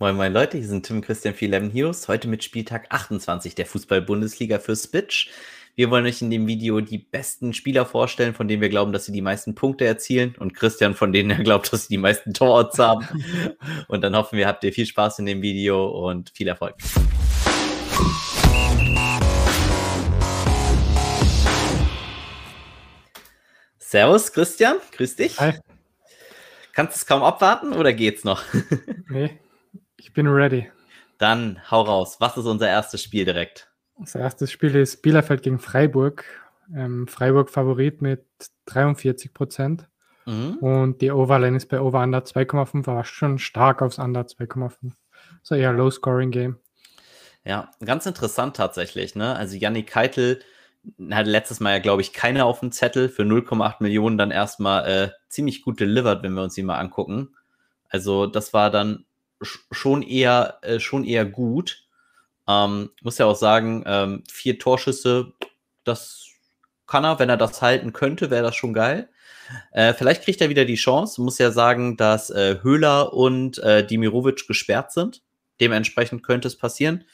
Moin 0.00 0.14
Moin 0.14 0.32
Leute, 0.32 0.58
hier 0.58 0.68
sind 0.68 0.86
Tim 0.86 1.00
Christian 1.00 1.34
411 1.34 1.74
Heroes, 1.74 2.06
heute 2.06 2.28
mit 2.28 2.44
Spieltag 2.44 2.86
28 2.90 3.56
der 3.56 3.66
Fußball-Bundesliga 3.66 4.60
für 4.60 4.76
Switch. 4.76 5.28
Wir 5.74 5.90
wollen 5.90 6.06
euch 6.06 6.22
in 6.22 6.30
dem 6.30 6.46
Video 6.46 6.80
die 6.80 6.98
besten 6.98 7.52
Spieler 7.52 7.84
vorstellen, 7.84 8.32
von 8.32 8.46
denen 8.46 8.62
wir 8.62 8.68
glauben, 8.68 8.92
dass 8.92 9.06
sie 9.06 9.12
die 9.12 9.22
meisten 9.22 9.56
Punkte 9.56 9.86
erzielen 9.86 10.36
und 10.38 10.54
Christian, 10.54 10.94
von 10.94 11.12
denen 11.12 11.32
er 11.32 11.42
glaubt, 11.42 11.72
dass 11.72 11.88
sie 11.88 11.94
die 11.94 11.98
meisten 11.98 12.32
Tororts 12.32 12.78
haben. 12.78 13.08
und 13.88 14.02
dann 14.02 14.14
hoffen 14.14 14.38
wir, 14.38 14.46
habt 14.46 14.62
ihr 14.62 14.72
viel 14.72 14.86
Spaß 14.86 15.18
in 15.18 15.26
dem 15.26 15.42
Video 15.42 15.88
und 15.88 16.30
viel 16.30 16.46
Erfolg. 16.46 16.76
Servus 23.78 24.32
Christian, 24.32 24.76
grüß 24.92 25.16
dich. 25.16 25.40
Hi. 25.40 25.54
Kannst 26.72 26.94
du 26.94 26.98
es 26.98 27.06
kaum 27.06 27.24
abwarten 27.24 27.72
oder 27.72 27.92
geht's 27.92 28.22
noch? 28.22 28.44
nee, 29.08 29.40
ich 29.98 30.12
bin 30.12 30.26
ready. 30.26 30.70
Dann 31.18 31.60
hau 31.70 31.82
raus. 31.82 32.16
Was 32.20 32.36
ist 32.36 32.46
unser 32.46 32.68
erstes 32.68 33.02
Spiel 33.02 33.24
direkt? 33.24 33.70
Unser 33.94 34.20
erstes 34.20 34.52
Spiel 34.52 34.74
ist 34.76 35.02
Bielefeld 35.02 35.42
gegen 35.42 35.58
Freiburg. 35.58 36.24
Ähm, 36.74 37.08
Freiburg 37.08 37.50
Favorit 37.50 38.00
mit 38.00 38.24
43 38.66 39.34
Prozent. 39.34 39.88
Mhm. 40.26 40.58
Und 40.58 41.02
die 41.02 41.10
Overline 41.10 41.56
ist 41.56 41.66
bei 41.66 41.80
Over 41.80 42.02
Under 42.02 42.20
2,5, 42.20 42.88
aber 42.88 43.04
schon 43.04 43.38
stark 43.38 43.82
aufs 43.82 43.98
Under 43.98 44.22
2,5. 44.22 44.92
So 45.42 45.54
eher 45.54 45.72
Low-Scoring-Game. 45.72 46.58
Ja, 47.44 47.70
ganz 47.84 48.06
interessant 48.06 48.56
tatsächlich. 48.56 49.14
Ne? 49.14 49.34
Also 49.34 49.56
Yannick 49.56 49.88
Keitel 49.88 50.40
hatte 51.10 51.30
letztes 51.30 51.60
Mal 51.60 51.72
ja, 51.72 51.78
glaube 51.78 52.02
ich, 52.02 52.12
keiner 52.12 52.46
auf 52.46 52.60
dem 52.60 52.72
Zettel. 52.72 53.08
Für 53.08 53.22
0,8 53.22 53.76
Millionen 53.80 54.18
dann 54.18 54.30
erstmal 54.30 54.86
äh, 54.86 55.10
ziemlich 55.28 55.62
gut 55.62 55.80
delivered, 55.80 56.22
wenn 56.22 56.34
wir 56.34 56.42
uns 56.42 56.54
die 56.54 56.62
mal 56.62 56.78
angucken. 56.78 57.34
Also 57.88 58.26
das 58.26 58.52
war 58.52 58.70
dann 58.70 59.06
schon 59.42 60.02
eher, 60.02 60.58
äh, 60.62 60.80
schon 60.80 61.04
eher 61.04 61.24
gut. 61.24 61.84
Ähm, 62.46 62.90
muss 63.02 63.18
ja 63.18 63.26
auch 63.26 63.36
sagen, 63.36 63.84
ähm, 63.86 64.24
vier 64.30 64.58
Torschüsse, 64.58 65.32
das 65.84 66.26
kann 66.86 67.04
er, 67.04 67.18
wenn 67.18 67.28
er 67.28 67.36
das 67.36 67.60
halten 67.60 67.92
könnte, 67.92 68.30
wäre 68.30 68.42
das 68.42 68.56
schon 68.56 68.72
geil. 68.72 69.10
Äh, 69.72 69.94
vielleicht 69.94 70.22
kriegt 70.22 70.40
er 70.40 70.48
wieder 70.48 70.64
die 70.64 70.76
Chance. 70.76 71.20
Muss 71.22 71.38
ja 71.38 71.50
sagen, 71.50 71.96
dass 71.96 72.30
äh, 72.30 72.58
Höhler 72.62 73.12
und 73.12 73.58
äh, 73.58 73.86
Dimirovic 73.86 74.46
gesperrt 74.46 74.92
sind. 74.92 75.22
Dementsprechend 75.60 76.22
könnte 76.22 76.48
es 76.48 76.56
passieren. 76.56 77.04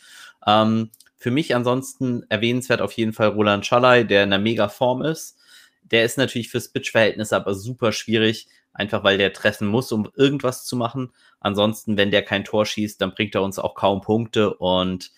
Ähm, 0.47 0.91
für 1.17 1.31
mich 1.31 1.55
ansonsten 1.55 2.25
erwähnenswert 2.29 2.81
auf 2.81 2.93
jeden 2.93 3.13
Fall 3.13 3.29
Roland 3.29 3.65
Schalay, 3.65 4.05
der 4.05 4.25
in 4.25 4.33
einer 4.33 4.43
mega 4.43 4.69
Form 4.69 5.03
ist. 5.03 5.39
Der 5.83 6.05
ist 6.05 6.19
natürlich 6.19 6.51
für 6.51 6.61
Spitch-Verhältnisse 6.61 7.37
aber 7.37 7.55
super 7.55 7.93
schwierig, 7.93 8.49
einfach 8.75 9.05
weil 9.05 9.17
der 9.17 9.33
treffen 9.33 9.69
muss, 9.69 9.93
um 9.93 10.11
irgendwas 10.17 10.67
zu 10.67 10.77
machen. 10.77 11.13
Ansonsten, 11.41 11.97
wenn 11.97 12.11
der 12.11 12.23
kein 12.23 12.45
Tor 12.45 12.67
schießt, 12.67 13.01
dann 13.01 13.15
bringt 13.15 13.35
er 13.35 13.43
uns 13.43 13.59
auch 13.59 13.75
kaum 13.75 14.01
Punkte. 14.01 14.55
Und 14.55 15.13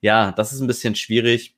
ja, 0.00 0.32
das 0.32 0.52
ist 0.52 0.60
ein 0.60 0.66
bisschen 0.66 0.94
schwierig. 0.94 1.56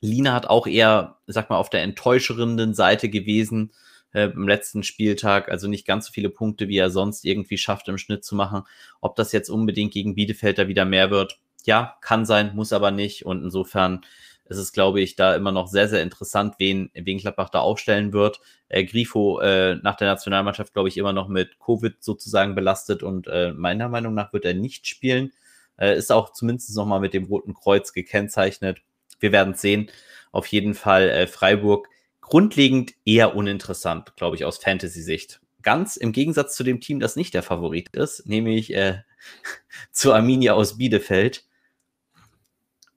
Lina 0.00 0.32
hat 0.32 0.46
auch 0.46 0.66
eher, 0.66 1.18
sag 1.26 1.50
mal, 1.50 1.58
auf 1.58 1.70
der 1.70 1.82
enttäuscherenden 1.82 2.72
Seite 2.72 3.08
gewesen 3.08 3.72
äh, 4.12 4.28
im 4.28 4.46
letzten 4.46 4.84
Spieltag. 4.84 5.50
Also 5.50 5.66
nicht 5.66 5.86
ganz 5.86 6.06
so 6.06 6.12
viele 6.12 6.30
Punkte, 6.30 6.68
wie 6.68 6.78
er 6.78 6.90
sonst 6.90 7.24
irgendwie 7.24 7.58
schafft, 7.58 7.88
im 7.88 7.98
Schnitt 7.98 8.24
zu 8.24 8.36
machen. 8.36 8.62
Ob 9.00 9.16
das 9.16 9.32
jetzt 9.32 9.50
unbedingt 9.50 9.92
gegen 9.92 10.14
Bielefeld 10.14 10.58
da 10.58 10.68
wieder 10.68 10.84
mehr 10.84 11.10
wird, 11.10 11.40
ja, 11.64 11.96
kann 12.00 12.24
sein, 12.24 12.54
muss 12.54 12.72
aber 12.72 12.92
nicht. 12.92 13.26
Und 13.26 13.42
insofern 13.42 14.02
ist 14.48 14.58
es, 14.58 14.72
glaube 14.72 15.00
ich, 15.00 15.16
da 15.16 15.34
immer 15.34 15.52
noch 15.52 15.68
sehr, 15.68 15.88
sehr 15.88 16.02
interessant, 16.02 16.54
wen, 16.58 16.90
wen 16.94 17.18
Gladbach 17.18 17.50
da 17.50 17.60
aufstellen 17.60 18.12
wird. 18.12 18.40
Äh, 18.68 18.84
Grifo 18.84 19.40
äh, 19.40 19.76
nach 19.76 19.96
der 19.96 20.08
Nationalmannschaft, 20.08 20.72
glaube 20.72 20.88
ich, 20.88 20.96
immer 20.96 21.12
noch 21.12 21.28
mit 21.28 21.58
Covid 21.58 22.02
sozusagen 22.02 22.54
belastet 22.54 23.02
und 23.02 23.26
äh, 23.28 23.52
meiner 23.52 23.88
Meinung 23.88 24.14
nach 24.14 24.32
wird 24.32 24.44
er 24.44 24.54
nicht 24.54 24.86
spielen. 24.86 25.32
Äh, 25.76 25.96
ist 25.96 26.10
auch 26.10 26.32
zumindest 26.32 26.74
nochmal 26.76 27.00
mit 27.00 27.14
dem 27.14 27.24
Roten 27.24 27.54
Kreuz 27.54 27.92
gekennzeichnet. 27.92 28.82
Wir 29.20 29.32
werden 29.32 29.54
sehen. 29.54 29.90
Auf 30.32 30.46
jeden 30.46 30.74
Fall 30.74 31.08
äh, 31.08 31.26
Freiburg 31.26 31.88
grundlegend 32.20 32.94
eher 33.04 33.34
uninteressant, 33.34 34.14
glaube 34.16 34.36
ich, 34.36 34.44
aus 34.44 34.58
Fantasy-Sicht. 34.58 35.40
Ganz 35.62 35.96
im 35.96 36.12
Gegensatz 36.12 36.54
zu 36.54 36.62
dem 36.62 36.80
Team, 36.80 37.00
das 37.00 37.16
nicht 37.16 37.34
der 37.34 37.42
Favorit 37.42 37.94
ist, 37.96 38.26
nämlich 38.26 38.74
äh, 38.74 38.98
zu 39.92 40.12
Arminia 40.12 40.52
aus 40.54 40.78
Bielefeld. 40.78 41.44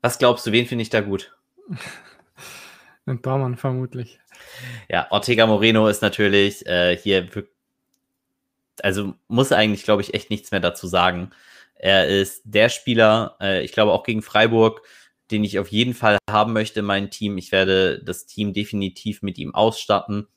Was 0.02 0.18
glaubst 0.18 0.46
du, 0.46 0.52
wen 0.52 0.66
finde 0.66 0.81
ich 0.81 0.90
da 0.90 1.02
gut? 1.02 1.34
Ein 3.06 3.22
Baumann 3.22 3.58
vermutlich. 3.58 4.20
Ja, 4.90 5.08
Ortega 5.09 5.48
Moreno 5.48 5.88
ist 5.88 6.02
natürlich 6.02 6.66
äh, 6.66 6.98
hier, 6.98 7.28
also 8.82 9.14
muss 9.28 9.52
eigentlich, 9.52 9.84
glaube 9.84 10.02
ich, 10.02 10.14
echt 10.14 10.30
nichts 10.30 10.52
mehr 10.52 10.59
dazu 10.59 10.88
sagen. 10.88 11.32
Er 11.76 12.08
ist 12.08 12.44
der 12.46 12.70
Spieler, 12.70 13.38
äh, 13.42 13.64
ich 13.64 13.72
glaube 13.72 13.92
auch 13.92 14.04
gegen 14.04 14.22
Freiburg, 14.22 14.82
den 15.32 15.44
ich 15.44 15.58
auf 15.59 15.70
jeden 15.70 15.94
Fall 15.94 16.18
haben 16.30 16.54
möchte 16.54 16.82
in 16.82 16.86
meinem 16.86 17.09
Team. 17.09 17.38
Ich 17.38 17.52
werde 17.52 18.03
das 18.03 18.26
Team 18.26 18.53
definitiv 18.53 19.22
mit 19.22 19.38
ihm 19.38 19.56
ausstatten. 19.56 20.28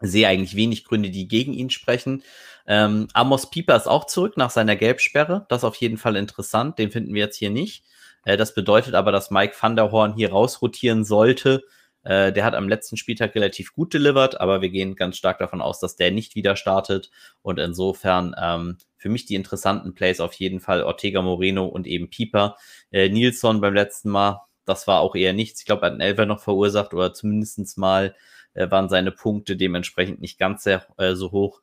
Sehe 0.00 0.28
eigentlich 0.28 0.56
wenig 0.56 0.84
Gründe, 0.84 1.10
die 1.10 1.28
gegen 1.28 1.54
ihn 1.54 1.70
sprechen. 1.70 2.22
Ähm, 2.66 3.08
Amos 3.14 3.50
Pieper 3.50 3.76
ist 3.76 3.86
auch 3.86 4.04
zurück 4.04 4.36
nach 4.36 4.50
seiner 4.50 4.76
Gelbsperre. 4.76 5.46
Das 5.48 5.60
ist 5.60 5.64
auf 5.64 5.76
jeden 5.76 5.96
Fall 5.96 6.16
interessant. 6.16 6.78
Den 6.78 6.90
finden 6.90 7.14
wir 7.14 7.22
jetzt 7.22 7.36
hier 7.36 7.50
nicht. 7.50 7.84
Äh, 8.24 8.36
das 8.36 8.54
bedeutet 8.54 8.94
aber, 8.94 9.12
dass 9.12 9.30
Mike 9.30 9.54
van 9.58 9.76
der 9.76 9.90
Horn 9.90 10.14
hier 10.14 10.30
rausrotieren 10.30 11.04
sollte. 11.04 11.64
Äh, 12.04 12.32
der 12.32 12.44
hat 12.44 12.54
am 12.54 12.68
letzten 12.68 12.96
Spieltag 12.96 13.34
relativ 13.34 13.72
gut 13.72 13.94
delivered, 13.94 14.40
aber 14.40 14.60
wir 14.60 14.68
gehen 14.68 14.94
ganz 14.94 15.16
stark 15.16 15.38
davon 15.38 15.62
aus, 15.62 15.80
dass 15.80 15.96
der 15.96 16.10
nicht 16.10 16.34
wieder 16.34 16.56
startet. 16.56 17.10
Und 17.42 17.58
insofern 17.58 18.34
ähm, 18.40 18.78
für 18.96 19.08
mich 19.08 19.26
die 19.26 19.34
interessanten 19.34 19.94
Plays 19.94 20.20
auf 20.20 20.34
jeden 20.34 20.60
Fall 20.60 20.82
Ortega 20.82 21.22
Moreno 21.22 21.66
und 21.66 21.86
eben 21.86 22.10
Pieper. 22.10 22.56
Äh, 22.90 23.08
Nilsson 23.08 23.60
beim 23.60 23.74
letzten 23.74 24.10
Mal, 24.10 24.40
das 24.66 24.86
war 24.86 25.00
auch 25.00 25.14
eher 25.14 25.32
nichts. 25.32 25.60
Ich 25.60 25.66
glaube, 25.66 25.82
er 25.82 25.86
hat 25.86 25.92
einen 25.92 26.00
Elfer 26.00 26.26
noch 26.26 26.40
verursacht 26.40 26.94
oder 26.94 27.12
zumindest 27.14 27.78
mal 27.78 28.14
äh, 28.54 28.70
waren 28.70 28.88
seine 28.88 29.10
Punkte 29.10 29.56
dementsprechend 29.56 30.20
nicht 30.20 30.38
ganz 30.38 30.62
sehr, 30.62 30.86
äh, 30.98 31.14
so 31.14 31.32
hoch. 31.32 31.60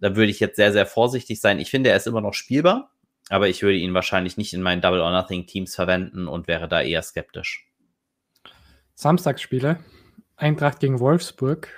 Da 0.00 0.16
würde 0.16 0.30
ich 0.30 0.40
jetzt 0.40 0.56
sehr, 0.56 0.72
sehr 0.72 0.86
vorsichtig 0.86 1.40
sein. 1.40 1.58
Ich 1.58 1.70
finde, 1.70 1.90
er 1.90 1.96
ist 1.96 2.06
immer 2.06 2.20
noch 2.20 2.34
spielbar, 2.34 2.90
aber 3.30 3.48
ich 3.48 3.62
würde 3.62 3.76
ihn 3.76 3.94
wahrscheinlich 3.94 4.36
nicht 4.36 4.52
in 4.52 4.62
meinen 4.62 4.82
Double 4.82 5.00
or 5.00 5.10
Nothing 5.10 5.46
Teams 5.46 5.74
verwenden 5.74 6.28
und 6.28 6.46
wäre 6.46 6.68
da 6.68 6.82
eher 6.82 7.02
skeptisch. 7.02 7.66
Samstagsspiele. 8.94 9.78
Eintracht 10.36 10.80
gegen 10.80 11.00
Wolfsburg. 11.00 11.68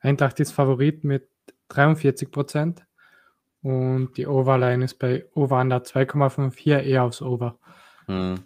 Eintracht 0.00 0.38
ist 0.40 0.52
Favorit 0.52 1.04
mit 1.04 1.28
43 1.68 2.30
Prozent. 2.30 2.84
Und 3.62 4.16
die 4.16 4.26
Overline 4.26 4.84
ist 4.84 4.98
bei 4.98 5.26
Over 5.34 5.60
Under 5.60 5.78
2,5 5.78 6.56
hier 6.56 6.82
eher 6.82 7.02
aufs 7.02 7.22
Over. 7.22 7.58
Hm. 8.06 8.44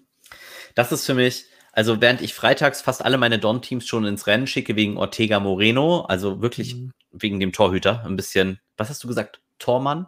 Das 0.75 0.93
ist 0.93 1.05
für 1.05 1.15
mich, 1.15 1.47
also 1.73 2.01
während 2.01 2.23
ich 2.23 2.35
freitags 2.35 2.81
fast 2.81 3.05
alle 3.05 3.19
meine 3.19 3.39
Don-Teams 3.39 3.87
schon 3.87 4.07
ins 4.07 4.27
Rennen 4.27 4.47
schicke 4.47 4.77
wegen 4.77 4.97
Ortega 4.97 5.41
Moreno, 5.41 6.03
also 6.03 6.41
wirklich 6.41 6.77
mhm. 6.77 6.93
wegen 7.11 7.41
dem 7.41 7.53
Torhüter, 7.53 8.05
ein 8.05 8.17
bisschen, 8.17 8.61
was 8.77 8.89
hast 8.89 9.05
du 9.05 9.09
gesagt? 9.09 9.41
Tormann? 9.59 10.07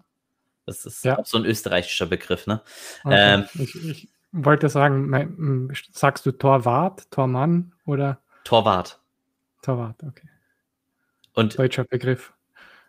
Das 0.66 0.84
ist 0.84 1.04
ja. 1.04 1.18
auch 1.18 1.26
so 1.26 1.38
ein 1.38 1.44
österreichischer 1.44 2.06
Begriff, 2.06 2.46
ne? 2.46 2.62
Okay. 3.04 3.34
Ähm, 3.34 3.48
ich, 3.54 3.84
ich, 3.84 4.08
wollte 4.32 4.68
sagen, 4.70 5.70
sagst 5.92 6.24
du 6.24 6.32
Torwart, 6.32 7.10
Tormann 7.10 7.72
oder? 7.84 8.18
Torwart. 8.44 8.98
Torwart, 9.60 10.02
okay. 10.02 10.28
Und 11.34 11.58
Deutscher 11.58 11.84
Begriff. 11.84 12.32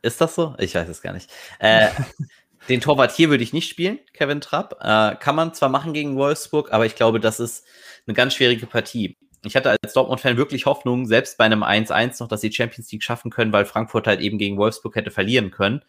Ist 0.01 0.21
das 0.21 0.35
so? 0.35 0.55
Ich 0.57 0.75
weiß 0.75 0.87
es 0.87 1.01
gar 1.01 1.13
nicht. 1.13 1.29
Äh, 1.59 1.89
den 2.69 2.81
Torwart 2.81 3.11
hier 3.11 3.29
würde 3.29 3.43
ich 3.43 3.53
nicht 3.53 3.69
spielen, 3.69 3.99
Kevin 4.13 4.41
Trapp. 4.41 4.77
Äh, 4.81 5.15
kann 5.17 5.35
man 5.35 5.53
zwar 5.53 5.69
machen 5.69 5.93
gegen 5.93 6.15
Wolfsburg, 6.15 6.71
aber 6.71 6.85
ich 6.85 6.95
glaube, 6.95 7.19
das 7.19 7.39
ist 7.39 7.65
eine 8.07 8.13
ganz 8.13 8.33
schwierige 8.33 8.65
Partie. 8.65 9.17
Ich 9.45 9.55
hatte 9.57 9.71
als 9.81 9.93
Dortmund-Fan 9.93 10.37
wirklich 10.37 10.65
Hoffnung, 10.65 11.05
selbst 11.05 11.37
bei 11.37 11.43
einem 11.43 11.63
1-1 11.63 12.21
noch, 12.21 12.29
dass 12.29 12.41
sie 12.41 12.51
Champions 12.51 12.91
League 12.91 13.03
schaffen 13.03 13.29
können, 13.31 13.51
weil 13.51 13.65
Frankfurt 13.65 14.07
halt 14.07 14.21
eben 14.21 14.37
gegen 14.37 14.57
Wolfsburg 14.57 14.95
hätte 14.95 15.11
verlieren 15.11 15.51
können. 15.51 15.83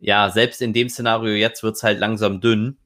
Ja, 0.00 0.30
selbst 0.30 0.62
in 0.62 0.72
dem 0.72 0.88
Szenario 0.88 1.34
jetzt 1.34 1.62
wird 1.62 1.76
es 1.76 1.82
halt 1.82 1.98
langsam 1.98 2.40
dünn. 2.40 2.78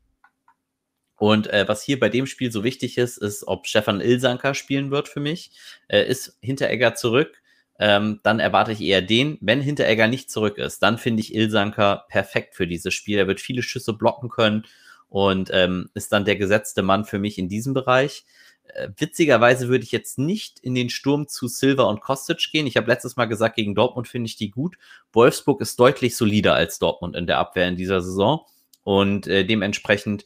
Und 1.17 1.47
äh, 1.49 1.69
was 1.69 1.83
hier 1.83 2.01
bei 2.01 2.09
dem 2.09 2.27
Spiel 2.27 2.51
so 2.51 2.65
wichtig 2.65 2.99
ist, 2.99 3.17
ist, 3.19 3.47
ob 3.47 3.67
Stefan 3.67 4.01
Ilsanker 4.01 4.55
spielen 4.55 4.91
wird 4.91 5.09
für 5.09 5.21
mich. 5.21 5.53
Äh, 5.89 6.09
ist 6.09 6.37
Hinteregger 6.41 6.95
zurück? 6.95 7.41
Ähm, 7.79 8.21
dann 8.23 8.41
erwarte 8.41 8.73
ich 8.73 8.81
eher 8.81 9.03
den. 9.03 9.39
Wenn 9.41 9.61
Hinteregger 9.61 10.09
nicht 10.09 10.31
zurück 10.31 10.59
ist, 10.59 10.83
dann 10.83 10.99
finde 10.99 11.21
ich 11.21 11.35
Ilsanker 11.35 12.07
perfekt 12.09 12.55
für 12.57 12.67
dieses 12.67 12.95
Spiel. 12.95 13.19
Er 13.19 13.29
wird 13.29 13.41
viele 13.41 13.63
Schüsse 13.63 13.93
blocken 13.93 14.31
können 14.31 14.65
und 15.09 15.51
ähm, 15.53 15.91
ist 15.95 16.13
dann 16.13 16.25
der 16.25 16.37
gesetzte 16.37 16.83
Mann 16.83 17.05
für 17.05 17.19
mich 17.19 17.39
in 17.39 17.49
diesem 17.49 17.75
Bereich. 17.75 18.25
Äh, 18.75 18.89
witzigerweise 18.97 19.69
würde 19.69 19.85
ich 19.85 19.93
jetzt 19.93 20.19
nicht 20.19 20.59
in 20.61 20.75
den 20.75 20.91
Sturm 20.91 21.29
zu 21.29 21.49
Silva 21.49 21.85
und 21.85 22.01
Kostic 22.01 22.51
gehen. 22.51 22.67
Ich 22.67 22.77
habe 22.77 22.91
letztes 22.91 23.17
Mal 23.17 23.27
gesagt, 23.27 23.57
gegen 23.57 23.75
Dortmund 23.75 24.09
finde 24.09 24.27
ich 24.27 24.37
die 24.37 24.51
gut. 24.51 24.77
Wolfsburg 25.13 25.61
ist 25.61 25.79
deutlich 25.79 26.17
solider 26.17 26.55
als 26.55 26.79
Dortmund 26.79 27.17
in 27.17 27.27
der 27.27 27.39
Abwehr 27.39 27.69
in 27.69 27.77
dieser 27.77 28.01
Saison 28.01 28.47
und 28.83 29.27
äh, 29.27 29.45
dementsprechend 29.45 30.25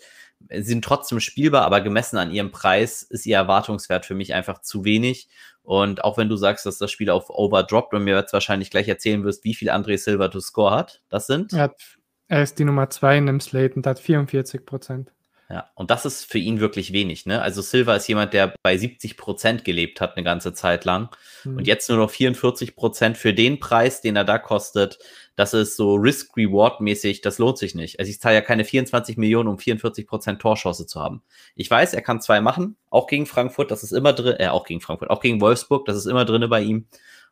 sind 0.51 0.85
trotzdem 0.85 1.19
spielbar, 1.21 1.65
aber 1.65 1.81
gemessen 1.81 2.19
an 2.19 2.31
ihrem 2.31 2.53
Preis 2.53 3.03
ist 3.03 3.27
ihr 3.27 3.37
Erwartungswert 3.37 4.07
für 4.07 4.15
mich 4.15 4.35
einfach 4.35 4.61
zu 4.61 4.85
wenig. 4.85 5.29
Und 5.63 6.05
auch 6.05 6.19
wenn 6.19 6.29
du 6.29 6.37
sagst, 6.37 6.67
dass 6.67 6.79
das 6.79 6.93
Spiel 6.93 7.11
auf 7.11 7.31
Over 7.31 7.65
droppt 7.65 7.95
und 7.95 8.05
mir 8.05 8.17
jetzt 8.17 8.33
wahrscheinlich 8.33 8.71
gleich 8.71 8.87
erzählen 8.87 9.25
wirst, 9.25 9.43
wie 9.45 9.55
viel 9.55 9.71
André 9.71 9.99
Silva 9.99 10.29
to 10.29 10.41
score 10.41 10.71
hat, 10.71 11.03
das 11.09 11.27
sind? 11.27 11.53
Er 11.53 11.63
hat 11.63 11.81
Er 12.29 12.43
ist 12.43 12.59
die 12.59 12.65
Nummer 12.65 12.89
2 12.91 13.19
in 13.19 13.27
dem 13.27 13.41
Slate 13.41 13.75
und 13.75 13.87
hat 13.87 13.99
44 13.99 14.65
Prozent. 14.65 15.13
Ja, 15.49 15.71
und 15.77 15.93
das 15.93 16.05
ist 16.05 16.25
für 16.25 16.39
ihn 16.39 16.59
wirklich 16.59 16.93
wenig. 16.93 17.25
Ne? 17.25 17.41
Also 17.41 17.63
Silva 17.63 17.95
ist 17.95 18.09
jemand, 18.09 18.33
der 18.33 18.53
bei 18.63 18.77
70 18.77 19.17
Prozent 19.17 19.65
gelebt 19.65 20.01
hat 20.01 20.17
eine 20.17 20.25
ganze 20.25 20.53
Zeit 20.55 20.85
lang 20.85 21.09
mhm. 21.45 21.59
und 21.59 21.67
jetzt 21.69 21.89
nur 21.89 21.99
noch 21.99 22.11
44 22.11 22.75
Prozent 22.75 23.17
für 23.17 23.33
den 23.33 23.61
Preis, 23.61 24.01
den 24.01 24.17
er 24.17 24.25
da 24.25 24.39
kostet. 24.39 24.99
Das 25.37 25.55
ist 25.55 25.77
so 25.77 25.95
Risk-Reward-mäßig, 25.95 27.21
das 27.21 27.39
lohnt 27.39 27.59
sich 27.59 27.77
nicht. 27.77 28.01
Also 28.01 28.11
ich 28.11 28.21
zahle 28.21 28.35
ja 28.35 28.41
keine 28.41 28.65
24 28.65 29.19
Millionen, 29.19 29.49
um 29.49 29.59
44 29.59 30.05
Prozent 30.09 30.41
Torchance 30.43 30.85
zu 30.87 31.01
haben. 31.01 31.23
Ich 31.55 31.71
weiß, 31.71 31.95
er 31.95 32.03
kann 32.03 32.21
zwei 32.21 32.41
machen, 32.41 32.77
auch 32.91 33.07
gegen 33.07 33.27
Frankfurt, 33.27 33.71
das 33.71 33.85
ist 33.85 33.93
immer 33.93 34.15
drin, 34.15 34.37
äh, 34.41 34.49
auch 34.49 34.65
gegen 34.65 34.81
Frankfurt, 34.81 35.11
auch 35.11 35.21
gegen 35.21 35.41
Wolfsburg, 35.41 35.85
das 35.85 35.97
ist 35.97 36.07
immer 36.07 36.25
drin 36.25 36.49
bei 36.51 36.63
ihm. 36.63 36.89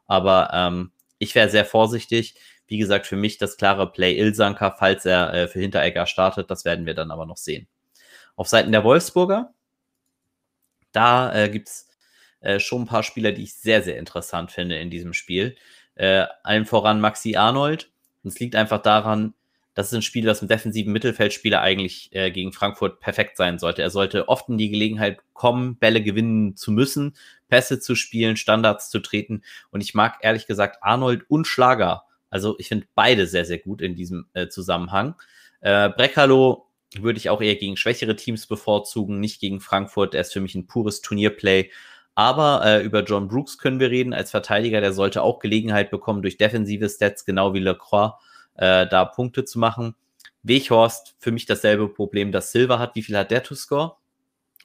Aber 0.06 0.50
ähm, 0.52 0.92
ich 1.18 1.34
wäre 1.34 1.48
sehr 1.48 1.64
vorsichtig. 1.64 2.36
Wie 2.68 2.78
gesagt, 2.78 3.06
für 3.06 3.16
mich 3.16 3.38
das 3.38 3.56
klare 3.56 3.90
Play 3.90 4.16
Ilsanker, 4.18 4.76
falls 4.78 5.04
er 5.04 5.34
äh, 5.34 5.48
für 5.48 5.58
Hinteregger 5.58 6.06
startet. 6.06 6.50
Das 6.50 6.64
werden 6.64 6.86
wir 6.86 6.94
dann 6.94 7.10
aber 7.10 7.26
noch 7.26 7.36
sehen. 7.36 7.66
Auf 8.36 8.48
Seiten 8.48 8.72
der 8.72 8.84
Wolfsburger, 8.84 9.52
da 10.92 11.34
äh, 11.34 11.48
gibt 11.48 11.68
es 11.68 11.88
äh, 12.40 12.60
schon 12.60 12.82
ein 12.82 12.86
paar 12.86 13.02
Spieler, 13.02 13.32
die 13.32 13.44
ich 13.44 13.54
sehr, 13.54 13.82
sehr 13.82 13.98
interessant 13.98 14.50
finde 14.50 14.78
in 14.78 14.90
diesem 14.90 15.12
Spiel. 15.12 15.56
Äh, 15.94 16.26
allen 16.42 16.66
voran 16.66 17.00
Maxi 17.00 17.36
Arnold. 17.36 17.90
Und 18.22 18.30
es 18.30 18.38
liegt 18.38 18.54
einfach 18.54 18.82
daran, 18.82 19.34
das 19.74 19.88
ist 19.88 19.94
ein 19.94 20.02
Spiel, 20.02 20.24
das 20.24 20.40
im 20.40 20.48
defensiven 20.48 20.92
Mittelfeldspieler 20.92 21.60
eigentlich 21.60 22.10
äh, 22.12 22.30
gegen 22.30 22.52
Frankfurt 22.52 23.00
perfekt 23.00 23.36
sein 23.36 23.58
sollte. 23.58 23.82
Er 23.82 23.90
sollte 23.90 24.28
oft 24.28 24.48
in 24.48 24.56
die 24.56 24.70
Gelegenheit 24.70 25.18
kommen, 25.32 25.76
Bälle 25.76 26.02
gewinnen 26.02 26.56
zu 26.56 26.70
müssen, 26.70 27.16
Pässe 27.48 27.80
zu 27.80 27.96
spielen, 27.96 28.36
Standards 28.36 28.88
zu 28.88 29.00
treten. 29.00 29.42
Und 29.70 29.82
ich 29.82 29.94
mag 29.94 30.18
ehrlich 30.22 30.46
gesagt 30.46 30.78
Arnold 30.82 31.28
und 31.28 31.46
Schlager. 31.46 32.04
Also 32.30 32.56
ich 32.58 32.68
finde 32.68 32.86
beide 32.94 33.26
sehr, 33.26 33.44
sehr 33.44 33.58
gut 33.58 33.80
in 33.80 33.96
diesem 33.96 34.26
äh, 34.32 34.48
Zusammenhang. 34.48 35.16
Äh, 35.60 35.88
Breckerlo 35.90 36.63
würde 37.02 37.18
ich 37.18 37.30
auch 37.30 37.40
eher 37.40 37.56
gegen 37.56 37.76
schwächere 37.76 38.16
Teams 38.16 38.46
bevorzugen, 38.46 39.20
nicht 39.20 39.40
gegen 39.40 39.60
Frankfurt. 39.60 40.14
Er 40.14 40.22
ist 40.22 40.32
für 40.32 40.40
mich 40.40 40.54
ein 40.54 40.66
pures 40.66 41.00
Turnierplay. 41.00 41.70
Aber 42.14 42.64
äh, 42.64 42.84
über 42.84 43.02
John 43.02 43.28
Brooks 43.28 43.58
können 43.58 43.80
wir 43.80 43.90
reden 43.90 44.12
als 44.12 44.30
Verteidiger. 44.30 44.80
Der 44.80 44.92
sollte 44.92 45.22
auch 45.22 45.40
Gelegenheit 45.40 45.90
bekommen, 45.90 46.22
durch 46.22 46.36
defensive 46.36 46.88
Stats, 46.88 47.24
genau 47.24 47.54
wie 47.54 47.60
Lecroix, 47.60 48.12
äh, 48.54 48.86
da 48.86 49.04
Punkte 49.04 49.44
zu 49.44 49.58
machen. 49.58 49.94
Weghorst, 50.42 51.16
für 51.18 51.32
mich 51.32 51.46
dasselbe 51.46 51.88
Problem, 51.88 52.30
das 52.30 52.52
Silver 52.52 52.78
hat. 52.78 52.94
Wie 52.94 53.02
viel 53.02 53.16
hat 53.16 53.30
der 53.30 53.42
to 53.42 53.54
score? 53.54 53.96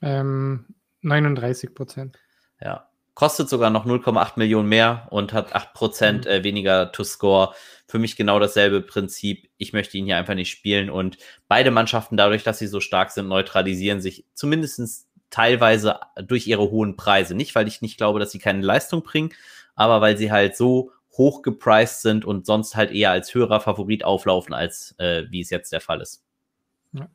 Ähm, 0.01 0.65
39 1.01 1.73
Prozent. 1.73 2.19
Ja, 2.61 2.88
kostet 3.19 3.50
sogar 3.50 3.69
noch 3.69 3.86
0,8 3.86 4.31
Millionen 4.38 4.69
mehr 4.69 5.06
und 5.10 5.33
hat 5.33 5.54
8 5.54 5.74
Prozent 5.74 6.24
mhm. 6.24 6.31
äh, 6.31 6.44
weniger 6.45 6.94
to 6.94 7.04
score. 7.04 7.54
Für 7.86 8.00
mich 8.00 8.16
genau 8.16 8.39
dasselbe 8.39 8.80
Prinzip. 8.80 9.50
Ich 9.57 9.74
möchte 9.74 9.98
ihn 9.98 10.06
hier 10.06 10.16
einfach 10.16 10.36
nicht 10.36 10.50
spielen 10.50 10.89
und 10.89 11.18
beide 11.50 11.69
Mannschaften, 11.69 12.16
dadurch, 12.16 12.44
dass 12.44 12.60
sie 12.60 12.68
so 12.68 12.80
stark 12.80 13.12
sind, 13.12 13.27
neutralisieren 13.27 14.00
sich 14.00 14.25
zumindest 14.36 15.10
teilweise 15.31 16.00
durch 16.16 16.48
ihre 16.48 16.71
hohen 16.71 16.95
Preise. 16.95 17.36
Nicht, 17.36 17.56
weil 17.56 17.68
ich 17.68 17.81
nicht 17.81 17.98
glaube, 17.98 18.21
dass 18.21 18.31
sie 18.31 18.39
keine 18.39 18.62
Leistung 18.62 19.04
bringen, 19.04 19.33
aber 19.75 20.00
weil 20.00 20.16
sie 20.16 20.31
halt 20.31 20.56
so 20.56 20.94
hoch 21.18 21.42
gepriced 21.42 22.01
sind 22.01 22.24
und 22.24 22.45
sonst 22.45 22.77
halt 22.77 22.89
eher 22.89 23.12
als 23.12 23.33
höherer 23.33 23.60
Favorit 23.60 24.06
auflaufen, 24.06 24.54
als 24.54 24.95
äh, 24.98 25.24
wie 25.30 25.42
es 25.42 25.50
jetzt 25.50 25.74
der 25.74 25.81
Fall 25.81 26.00
ist. 26.00 26.24
Ja. 26.94 27.10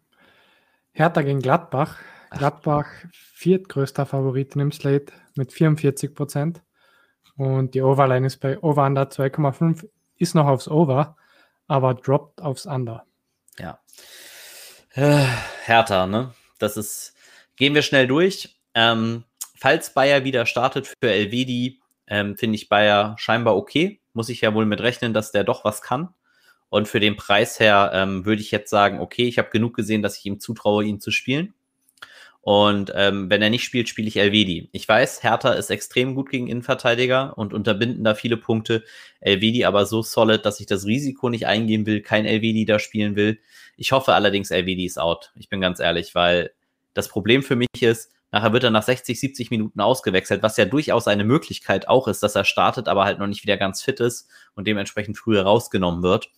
Hertha 0.92 1.22
gegen 1.22 1.40
Gladbach. 1.40 1.96
Gladbach 2.30 2.88
viertgrößter 3.32 4.04
Favorit 4.04 4.54
im 4.56 4.70
Slate 4.70 5.14
mit 5.36 5.52
44 5.52 6.14
Prozent. 6.14 6.62
Und 7.36 7.74
die 7.74 7.82
Overline 7.82 8.26
ist 8.26 8.38
bei 8.38 8.58
Over 8.62 8.86
Under 8.86 9.04
2,5, 9.04 9.88
ist 10.16 10.34
noch 10.34 10.46
aufs 10.46 10.68
Over, 10.68 11.16
aber 11.66 11.94
droppt 11.94 12.40
aufs 12.42 12.66
Under. 12.66 13.04
Ja. 13.58 13.80
Äh, 14.92 15.26
Hertha, 15.64 16.06
ne? 16.06 16.32
Das 16.58 16.76
ist, 16.76 17.14
gehen 17.56 17.74
wir 17.74 17.82
schnell 17.82 18.06
durch. 18.06 18.60
Ähm, 18.74 19.24
falls 19.56 19.92
Bayer 19.92 20.24
wieder 20.24 20.46
startet 20.46 20.86
für 20.86 21.10
Elvedi, 21.10 21.80
ähm, 22.06 22.36
finde 22.36 22.56
ich 22.56 22.68
Bayer 22.68 23.16
scheinbar 23.18 23.56
okay. 23.56 24.00
Muss 24.12 24.28
ich 24.28 24.40
ja 24.42 24.54
wohl 24.54 24.66
mit 24.66 24.80
rechnen, 24.80 25.12
dass 25.12 25.32
der 25.32 25.42
doch 25.42 25.64
was 25.64 25.82
kann. 25.82 26.14
Und 26.68 26.88
für 26.88 27.00
den 27.00 27.16
Preis 27.16 27.58
her 27.60 27.90
ähm, 27.94 28.24
würde 28.24 28.42
ich 28.42 28.50
jetzt 28.50 28.70
sagen, 28.70 29.00
okay, 29.00 29.26
ich 29.26 29.38
habe 29.38 29.50
genug 29.50 29.74
gesehen, 29.74 30.02
dass 30.02 30.18
ich 30.18 30.26
ihm 30.26 30.40
zutraue, 30.40 30.84
ihn 30.84 31.00
zu 31.00 31.10
spielen. 31.10 31.53
Und 32.44 32.92
ähm, 32.94 33.30
wenn 33.30 33.40
er 33.40 33.48
nicht 33.48 33.64
spielt, 33.64 33.88
spiele 33.88 34.06
ich 34.06 34.18
Elvedi. 34.18 34.68
Ich 34.72 34.86
weiß, 34.86 35.22
Hertha 35.22 35.54
ist 35.54 35.70
extrem 35.70 36.14
gut 36.14 36.28
gegen 36.28 36.46
Innenverteidiger 36.46 37.38
und 37.38 37.54
unterbinden 37.54 38.04
da 38.04 38.14
viele 38.14 38.36
Punkte. 38.36 38.84
Elvedi 39.20 39.64
aber 39.64 39.86
so 39.86 40.02
solid, 40.02 40.44
dass 40.44 40.60
ich 40.60 40.66
das 40.66 40.84
Risiko 40.84 41.30
nicht 41.30 41.46
eingehen 41.46 41.86
will, 41.86 42.02
kein 42.02 42.26
Elvedi 42.26 42.66
da 42.66 42.78
spielen 42.78 43.16
will. 43.16 43.38
Ich 43.78 43.92
hoffe 43.92 44.12
allerdings, 44.12 44.50
Elvedi 44.50 44.84
ist 44.84 44.98
out. 44.98 45.32
Ich 45.36 45.48
bin 45.48 45.62
ganz 45.62 45.80
ehrlich, 45.80 46.14
weil 46.14 46.50
das 46.92 47.08
Problem 47.08 47.42
für 47.42 47.56
mich 47.56 47.68
ist, 47.80 48.12
nachher 48.30 48.52
wird 48.52 48.64
er 48.64 48.70
nach 48.70 48.82
60, 48.82 49.18
70 49.18 49.50
Minuten 49.50 49.80
ausgewechselt, 49.80 50.42
was 50.42 50.58
ja 50.58 50.66
durchaus 50.66 51.08
eine 51.08 51.24
Möglichkeit 51.24 51.88
auch 51.88 52.08
ist, 52.08 52.22
dass 52.22 52.34
er 52.34 52.44
startet, 52.44 52.88
aber 52.88 53.06
halt 53.06 53.18
noch 53.18 53.26
nicht 53.26 53.44
wieder 53.44 53.56
ganz 53.56 53.80
fit 53.80 54.00
ist 54.00 54.28
und 54.54 54.68
dementsprechend 54.68 55.16
früher 55.16 55.44
rausgenommen 55.44 56.02
wird. 56.02 56.28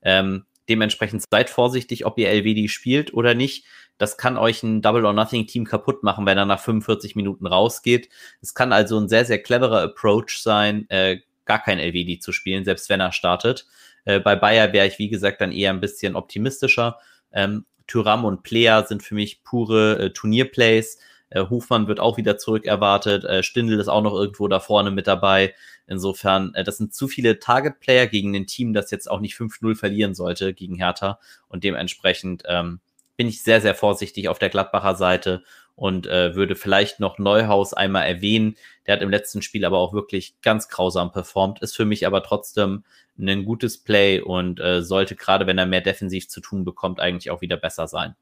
Ähm, 0.00 0.46
dementsprechend 0.68 1.24
seid 1.30 1.50
vorsichtig, 1.50 2.06
ob 2.06 2.18
ihr 2.18 2.30
LVD 2.30 2.68
spielt 2.68 3.12
oder 3.14 3.34
nicht 3.34 3.64
das 4.02 4.16
kann 4.16 4.36
euch 4.36 4.64
ein 4.64 4.82
Double 4.82 5.04
or 5.04 5.12
Nothing 5.12 5.46
Team 5.46 5.64
kaputt 5.64 6.02
machen, 6.02 6.26
wenn 6.26 6.36
er 6.36 6.44
nach 6.44 6.58
45 6.58 7.14
Minuten 7.14 7.46
rausgeht. 7.46 8.08
Es 8.40 8.52
kann 8.52 8.72
also 8.72 8.98
ein 8.98 9.08
sehr, 9.08 9.24
sehr 9.24 9.40
cleverer 9.40 9.80
Approach 9.82 10.42
sein, 10.42 10.90
äh, 10.90 11.20
gar 11.44 11.62
kein 11.62 11.78
LVD 11.78 12.18
zu 12.18 12.32
spielen, 12.32 12.64
selbst 12.64 12.88
wenn 12.88 12.98
er 12.98 13.12
startet. 13.12 13.64
Äh, 14.04 14.18
bei 14.18 14.34
Bayer 14.34 14.72
wäre 14.72 14.88
ich, 14.88 14.98
wie 14.98 15.08
gesagt, 15.08 15.40
dann 15.40 15.52
eher 15.52 15.70
ein 15.70 15.80
bisschen 15.80 16.16
optimistischer. 16.16 16.98
Ähm, 17.32 17.64
Tyram 17.86 18.24
und 18.24 18.42
Player 18.42 18.84
sind 18.84 19.04
für 19.04 19.14
mich 19.14 19.44
pure 19.44 19.98
äh, 19.98 20.10
Turnierplays. 20.12 20.98
Äh, 21.32 21.48
Hofmann 21.48 21.88
wird 21.88 22.00
auch 22.00 22.16
wieder 22.16 22.38
zurück 22.38 22.66
erwartet. 22.66 23.24
Äh, 23.24 23.42
Stindl 23.42 23.80
ist 23.80 23.88
auch 23.88 24.02
noch 24.02 24.14
irgendwo 24.14 24.48
da 24.48 24.60
vorne 24.60 24.90
mit 24.90 25.06
dabei. 25.06 25.54
Insofern, 25.86 26.54
äh, 26.54 26.64
das 26.64 26.78
sind 26.78 26.94
zu 26.94 27.08
viele 27.08 27.38
Target-Player 27.38 28.06
gegen 28.06 28.34
ein 28.34 28.46
Team, 28.46 28.72
das 28.72 28.90
jetzt 28.90 29.10
auch 29.10 29.20
nicht 29.20 29.36
5-0 29.36 29.74
verlieren 29.74 30.14
sollte 30.14 30.54
gegen 30.54 30.76
Hertha. 30.76 31.18
Und 31.48 31.64
dementsprechend 31.64 32.44
ähm, 32.46 32.80
bin 33.16 33.28
ich 33.28 33.42
sehr, 33.42 33.60
sehr 33.60 33.74
vorsichtig 33.74 34.28
auf 34.28 34.38
der 34.38 34.50
Gladbacher 34.50 34.94
Seite 34.94 35.42
und 35.74 36.06
äh, 36.06 36.34
würde 36.34 36.54
vielleicht 36.54 37.00
noch 37.00 37.18
Neuhaus 37.18 37.74
einmal 37.74 38.06
erwähnen. 38.06 38.56
Der 38.86 38.94
hat 38.94 39.02
im 39.02 39.10
letzten 39.10 39.42
Spiel 39.42 39.64
aber 39.64 39.78
auch 39.78 39.92
wirklich 39.92 40.34
ganz 40.42 40.68
grausam 40.68 41.12
performt, 41.12 41.60
ist 41.60 41.76
für 41.76 41.84
mich 41.84 42.06
aber 42.06 42.22
trotzdem 42.22 42.84
ein 43.18 43.44
gutes 43.44 43.78
Play 43.78 44.20
und 44.20 44.60
äh, 44.60 44.82
sollte 44.82 45.16
gerade, 45.16 45.46
wenn 45.46 45.58
er 45.58 45.66
mehr 45.66 45.80
defensiv 45.80 46.28
zu 46.28 46.40
tun 46.40 46.64
bekommt, 46.64 47.00
eigentlich 47.00 47.30
auch 47.30 47.40
wieder 47.40 47.56
besser 47.56 47.86
sein. 47.86 48.16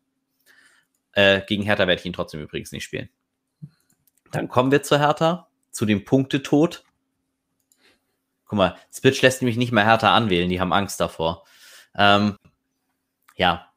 Äh, 1.12 1.42
gegen 1.46 1.62
Hertha 1.62 1.86
werde 1.86 2.00
ich 2.00 2.06
ihn 2.06 2.12
trotzdem 2.12 2.40
übrigens 2.40 2.72
nicht 2.72 2.84
spielen. 2.84 3.08
Dann 4.32 4.48
kommen 4.48 4.70
wir 4.70 4.82
zu 4.82 4.98
Hertha, 4.98 5.48
zu 5.70 5.86
dem 5.86 6.04
Punktetod. 6.04 6.84
Guck 8.46 8.56
mal, 8.56 8.76
Spitch 8.92 9.22
lässt 9.22 9.42
nämlich 9.42 9.56
nicht 9.56 9.72
mehr 9.72 9.84
Hertha 9.84 10.14
anwählen, 10.14 10.48
die 10.48 10.60
haben 10.60 10.72
Angst 10.72 11.00
davor. 11.00 11.44
Ähm, 11.96 12.36
ja, 13.36 13.70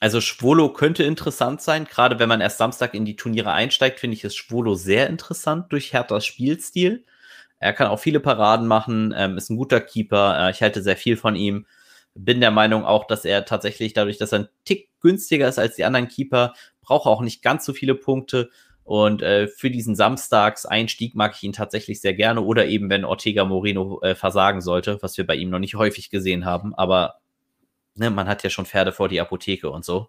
also 0.00 0.20
Schwolo 0.20 0.72
könnte 0.72 1.04
interessant 1.04 1.62
sein, 1.62 1.86
gerade 1.86 2.18
wenn 2.18 2.28
man 2.28 2.40
erst 2.40 2.58
Samstag 2.58 2.94
in 2.94 3.04
die 3.04 3.16
Turniere 3.16 3.52
einsteigt, 3.52 3.98
finde 3.98 4.16
ich 4.16 4.24
es 4.24 4.36
Schwolo 4.36 4.74
sehr 4.74 5.08
interessant 5.08 5.72
durch 5.72 5.92
Herthas 5.92 6.26
Spielstil. 6.26 7.04
Er 7.58 7.72
kann 7.72 7.86
auch 7.86 7.98
viele 7.98 8.20
Paraden 8.20 8.66
machen, 8.66 9.14
ähm, 9.16 9.38
ist 9.38 9.48
ein 9.50 9.56
guter 9.56 9.80
Keeper, 9.80 10.48
äh, 10.48 10.50
ich 10.50 10.62
halte 10.62 10.82
sehr 10.82 10.96
viel 10.96 11.16
von 11.16 11.34
ihm. 11.34 11.66
Bin 12.16 12.40
der 12.40 12.50
Meinung 12.50 12.84
auch, 12.84 13.06
dass 13.06 13.24
er 13.24 13.44
tatsächlich 13.44 13.92
dadurch, 13.92 14.18
dass 14.18 14.32
er 14.32 14.40
ein 14.40 14.48
Tick 14.64 14.88
günstiger 15.00 15.48
ist 15.48 15.58
als 15.58 15.76
die 15.76 15.84
anderen 15.84 16.08
Keeper, 16.08 16.54
braucht 16.80 17.06
auch 17.06 17.20
nicht 17.20 17.42
ganz 17.42 17.64
so 17.64 17.72
viele 17.72 17.94
Punkte. 17.94 18.50
Und 18.84 19.20
äh, 19.20 19.48
für 19.48 19.70
diesen 19.70 19.96
Samstags-Einstieg 19.96 21.16
mag 21.16 21.34
ich 21.34 21.42
ihn 21.42 21.52
tatsächlich 21.52 22.00
sehr 22.00 22.14
gerne. 22.14 22.40
Oder 22.42 22.66
eben, 22.66 22.88
wenn 22.88 23.04
Ortega 23.04 23.44
Moreno 23.44 24.00
äh, 24.02 24.14
versagen 24.14 24.60
sollte, 24.60 24.98
was 25.02 25.18
wir 25.18 25.26
bei 25.26 25.34
ihm 25.34 25.50
noch 25.50 25.58
nicht 25.58 25.74
häufig 25.74 26.08
gesehen 26.08 26.44
haben. 26.44 26.74
Aber 26.74 27.16
ne, 27.96 28.10
man 28.10 28.28
hat 28.28 28.44
ja 28.44 28.50
schon 28.50 28.66
Pferde 28.66 28.92
vor 28.92 29.08
die 29.08 29.20
Apotheke 29.20 29.70
und 29.70 29.84
so. 29.84 30.08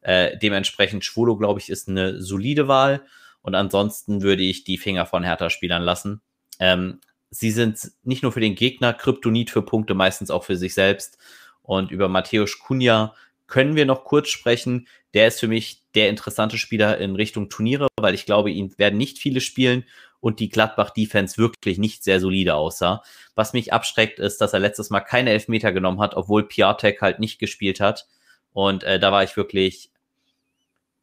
Äh, 0.00 0.38
dementsprechend 0.38 1.04
Schwolo, 1.04 1.36
glaube 1.36 1.60
ich, 1.60 1.68
ist 1.68 1.88
eine 1.88 2.20
solide 2.22 2.66
Wahl. 2.66 3.04
Und 3.42 3.54
ansonsten 3.54 4.22
würde 4.22 4.42
ich 4.42 4.64
die 4.64 4.78
Finger 4.78 5.04
von 5.04 5.22
Hertha 5.22 5.50
spielern 5.50 5.82
lassen. 5.82 6.22
Ähm, 6.58 7.00
sie 7.28 7.50
sind 7.50 7.92
nicht 8.02 8.22
nur 8.22 8.32
für 8.32 8.40
den 8.40 8.54
Gegner 8.54 8.94
Kryptonit 8.94 9.50
für 9.50 9.62
Punkte, 9.62 9.94
meistens 9.94 10.30
auch 10.30 10.44
für 10.44 10.56
sich 10.56 10.72
selbst. 10.72 11.18
Und 11.64 11.90
über 11.90 12.08
Matthäus 12.08 12.58
Kunja 12.60 13.14
können 13.46 13.74
wir 13.74 13.86
noch 13.86 14.04
kurz 14.04 14.28
sprechen. 14.28 14.86
Der 15.14 15.26
ist 15.26 15.40
für 15.40 15.48
mich 15.48 15.82
der 15.94 16.10
interessante 16.10 16.58
Spieler 16.58 16.98
in 16.98 17.16
Richtung 17.16 17.48
Turniere, 17.48 17.88
weil 17.98 18.14
ich 18.14 18.26
glaube, 18.26 18.50
ihn 18.50 18.76
werden 18.78 18.98
nicht 18.98 19.18
viele 19.18 19.40
spielen 19.40 19.84
und 20.20 20.40
die 20.40 20.50
Gladbach-Defense 20.50 21.38
wirklich 21.38 21.78
nicht 21.78 22.04
sehr 22.04 22.20
solide 22.20 22.54
aussah. 22.54 23.02
Was 23.34 23.52
mich 23.52 23.72
abschreckt, 23.72 24.18
ist, 24.18 24.40
dass 24.40 24.52
er 24.52 24.60
letztes 24.60 24.90
Mal 24.90 25.00
keine 25.00 25.30
Elfmeter 25.30 25.72
genommen 25.72 26.00
hat, 26.00 26.14
obwohl 26.14 26.46
Piatek 26.46 27.00
halt 27.00 27.18
nicht 27.18 27.38
gespielt 27.38 27.80
hat. 27.80 28.06
Und 28.52 28.84
äh, 28.84 29.00
da 29.00 29.10
war 29.10 29.24
ich 29.24 29.36
wirklich, 29.36 29.90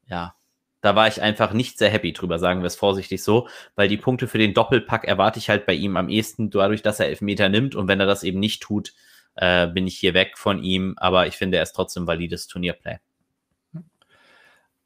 ja, 0.08 0.36
da 0.82 0.96
war 0.96 1.08
ich 1.08 1.22
einfach 1.22 1.54
nicht 1.54 1.78
sehr 1.78 1.90
happy 1.90 2.14
drüber, 2.14 2.40
sagen 2.40 2.62
wir 2.62 2.68
es 2.68 2.76
vorsichtig 2.76 3.24
so, 3.24 3.48
weil 3.76 3.88
die 3.88 3.98
Punkte 3.98 4.28
für 4.28 4.40
den 4.40 4.54
Doppelpack 4.54 5.06
erwarte 5.06 5.40
ich 5.40 5.50
halt 5.50 5.66
bei 5.66 5.74
ihm 5.74 5.98
am 5.98 6.10
ehesten 6.10 6.50
dadurch, 6.50 6.82
dass 6.82 7.00
er 7.00 7.08
Elfmeter 7.08 7.50
nimmt 7.50 7.76
und 7.76 7.88
wenn 7.88 8.00
er 8.00 8.08
das 8.08 8.24
eben 8.24 8.40
nicht 8.40 8.64
tut, 8.64 8.94
äh, 9.36 9.68
bin 9.68 9.88
ich 9.88 9.98
hier 9.98 10.14
weg 10.14 10.38
von 10.38 10.62
ihm, 10.64 10.96
aber 10.98 11.28
ich 11.28 11.38
finde, 11.38 11.58
er 11.58 11.64
ist 11.64 11.74
trotzdem 11.74 12.08
valides 12.08 12.48
Turnierplay. 12.48 12.98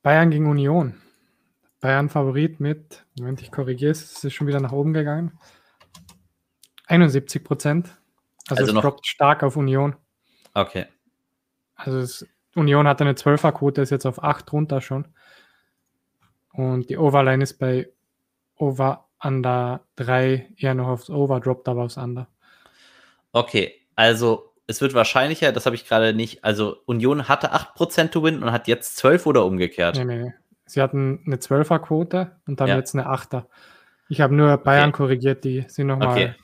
Bayern 0.01 0.29
gegen 0.29 0.47
Union. 0.47 1.01
Bayern 1.81 2.09
Favorit 2.09 2.59
mit, 2.59 3.05
Moment, 3.17 3.41
ich 3.41 3.51
korrigiere 3.51 3.91
es, 3.91 4.03
es 4.03 4.23
ist 4.23 4.33
schon 4.33 4.47
wieder 4.47 4.59
nach 4.59 4.71
oben 4.71 4.93
gegangen. 4.93 5.37
71 6.87 7.43
Prozent. 7.43 7.97
Also, 8.47 8.63
also 8.63 8.75
es 8.75 8.81
droppt 8.81 9.07
stark 9.07 9.43
auf 9.43 9.55
Union. 9.55 9.95
Okay. 10.53 10.85
Also 11.75 11.99
es, 11.99 12.27
Union 12.55 12.87
hat 12.87 13.01
eine 13.01 13.13
12er-Quote, 13.13 13.81
ist 13.81 13.89
jetzt 13.89 14.05
auf 14.05 14.23
8 14.23 14.51
runter 14.53 14.81
schon. 14.81 15.07
Und 16.53 16.89
die 16.89 16.97
Overline 16.97 17.43
ist 17.43 17.59
bei 17.59 17.89
Over 18.55 19.09
Under 19.21 19.85
3 19.97 20.53
eher 20.57 20.73
noch 20.73 20.87
aufs 20.87 21.09
Over, 21.09 21.39
droppt 21.39 21.67
aber 21.67 21.83
aufs 21.83 21.97
Under. 21.97 22.27
Okay, 23.31 23.84
also 23.95 24.51
es 24.67 24.81
wird 24.81 24.93
wahrscheinlicher, 24.93 25.51
das 25.51 25.65
habe 25.65 25.75
ich 25.75 25.87
gerade 25.87 26.13
nicht. 26.13 26.43
Also 26.43 26.77
Union 26.85 27.27
hatte 27.27 27.53
8% 27.53 28.09
to 28.09 28.23
win 28.23 28.41
und 28.41 28.51
hat 28.51 28.67
jetzt 28.67 28.97
12 28.97 29.25
oder 29.25 29.45
umgekehrt? 29.45 29.97
Nee, 29.97 30.05
nee, 30.05 30.23
nee. 30.23 30.33
Sie 30.65 30.81
hatten 30.81 31.21
eine 31.25 31.35
12er-Quote 31.35 32.31
und 32.47 32.59
dann 32.59 32.67
ja. 32.67 32.75
jetzt 32.75 32.95
eine 32.95 33.07
8er. 33.07 33.45
Ich 34.09 34.21
habe 34.21 34.33
nur 34.33 34.57
Bayern 34.57 34.89
okay. 34.89 34.97
korrigiert, 34.97 35.43
die 35.43 35.65
sind 35.67 35.87
noch 35.87 35.97
okay. 35.97 36.27
mal, 36.27 36.35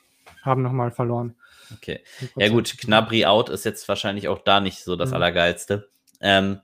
haben 0.42 0.62
nochmal 0.62 0.90
verloren. 0.92 1.34
Okay. 1.74 2.00
Ja 2.36 2.48
gut, 2.48 2.76
Knabri 2.78 3.24
out 3.24 3.48
ist 3.48 3.64
jetzt 3.64 3.88
wahrscheinlich 3.88 4.28
auch 4.28 4.40
da 4.40 4.60
nicht 4.60 4.84
so 4.84 4.94
das 4.94 5.10
mhm. 5.10 5.16
Allergeilste. 5.16 5.88
Ähm, 6.20 6.60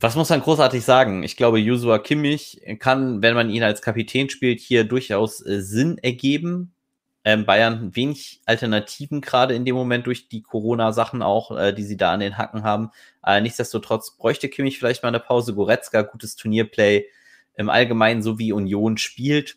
was 0.00 0.16
muss 0.16 0.30
man 0.30 0.40
großartig 0.40 0.84
sagen? 0.84 1.22
Ich 1.22 1.36
glaube, 1.36 1.58
Joshua 1.58 1.98
Kimmich 1.98 2.60
kann, 2.78 3.22
wenn 3.22 3.34
man 3.34 3.50
ihn 3.50 3.62
als 3.62 3.82
Kapitän 3.82 4.30
spielt, 4.30 4.60
hier 4.60 4.84
durchaus 4.84 5.44
äh, 5.44 5.60
Sinn 5.60 5.98
ergeben. 5.98 6.74
Ähm, 7.24 7.46
Bayern 7.46 7.94
wenig 7.94 8.40
Alternativen 8.46 9.20
gerade 9.20 9.54
in 9.54 9.64
dem 9.64 9.76
Moment 9.76 10.06
durch 10.06 10.28
die 10.28 10.42
Corona-Sachen 10.42 11.22
auch, 11.22 11.56
äh, 11.56 11.72
die 11.72 11.84
sie 11.84 11.96
da 11.96 12.12
an 12.12 12.20
den 12.20 12.36
Hacken 12.36 12.64
haben. 12.64 12.90
Äh, 13.24 13.40
nichtsdestotrotz 13.40 14.16
bräuchte 14.16 14.48
Kimmich 14.48 14.78
vielleicht 14.78 15.02
mal 15.02 15.08
eine 15.08 15.20
Pause. 15.20 15.54
Goretzka, 15.54 16.02
gutes 16.02 16.34
Turnierplay. 16.34 17.06
Im 17.54 17.70
Allgemeinen, 17.70 18.22
so 18.22 18.38
wie 18.38 18.52
Union 18.52 18.98
spielt, 18.98 19.56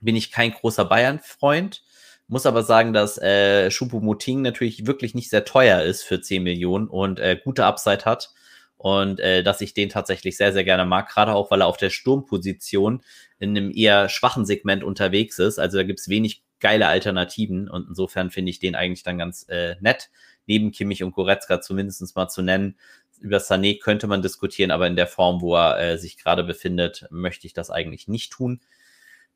bin 0.00 0.16
ich 0.16 0.32
kein 0.32 0.52
großer 0.52 0.84
Bayern-Freund. 0.84 1.84
Muss 2.28 2.46
aber 2.46 2.64
sagen, 2.64 2.92
dass 2.92 3.18
äh, 3.18 3.68
Choupo-Moting 3.70 4.42
natürlich 4.42 4.86
wirklich 4.86 5.14
nicht 5.14 5.30
sehr 5.30 5.44
teuer 5.44 5.82
ist 5.82 6.02
für 6.02 6.20
10 6.20 6.42
Millionen 6.42 6.88
und 6.88 7.20
äh, 7.20 7.38
gute 7.42 7.64
Upside 7.64 8.04
hat. 8.04 8.32
Und 8.76 9.20
äh, 9.20 9.42
dass 9.42 9.60
ich 9.60 9.74
den 9.74 9.88
tatsächlich 9.88 10.36
sehr, 10.36 10.52
sehr 10.52 10.64
gerne 10.64 10.84
mag, 10.84 11.08
gerade 11.08 11.34
auch, 11.34 11.50
weil 11.50 11.62
er 11.62 11.66
auf 11.66 11.78
der 11.78 11.90
Sturmposition 11.90 13.02
in 13.38 13.50
einem 13.50 13.70
eher 13.70 14.08
schwachen 14.08 14.44
Segment 14.44 14.84
unterwegs 14.84 15.38
ist. 15.38 15.58
Also 15.58 15.78
da 15.78 15.82
gibt 15.82 16.00
es 16.00 16.08
wenig 16.08 16.42
geile 16.60 16.86
Alternativen 16.86 17.68
und 17.68 17.88
insofern 17.88 18.30
finde 18.30 18.50
ich 18.50 18.58
den 18.58 18.74
eigentlich 18.74 19.02
dann 19.02 19.18
ganz 19.18 19.46
äh, 19.48 19.76
nett, 19.80 20.10
neben 20.46 20.72
Kimmich 20.72 21.02
und 21.02 21.12
Goretzka 21.12 21.60
zumindest 21.60 22.16
mal 22.16 22.28
zu 22.28 22.42
nennen. 22.42 22.76
Über 23.20 23.38
Sané 23.38 23.80
könnte 23.80 24.06
man 24.06 24.22
diskutieren, 24.22 24.70
aber 24.70 24.86
in 24.86 24.96
der 24.96 25.06
Form, 25.06 25.40
wo 25.40 25.56
er 25.56 25.78
äh, 25.78 25.98
sich 25.98 26.18
gerade 26.18 26.44
befindet, 26.44 27.06
möchte 27.10 27.46
ich 27.46 27.54
das 27.54 27.70
eigentlich 27.70 28.08
nicht 28.08 28.32
tun. 28.32 28.60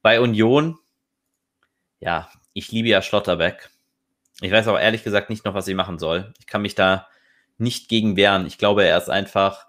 Bei 0.02 0.20
Union, 0.20 0.78
ja, 1.98 2.30
ich 2.52 2.72
liebe 2.72 2.88
ja 2.88 3.02
Schlotterbeck. 3.02 3.70
Ich 4.40 4.50
weiß 4.50 4.68
aber 4.68 4.80
ehrlich 4.80 5.04
gesagt 5.04 5.28
nicht 5.28 5.44
noch, 5.44 5.54
was 5.54 5.68
ich 5.68 5.74
machen 5.74 5.98
soll. 5.98 6.32
Ich 6.38 6.46
kann 6.46 6.62
mich 6.62 6.74
da 6.74 7.08
nicht 7.60 7.88
gegen 7.88 8.16
wehren. 8.16 8.46
Ich 8.46 8.58
glaube, 8.58 8.84
er 8.84 8.98
ist 8.98 9.10
einfach, 9.10 9.66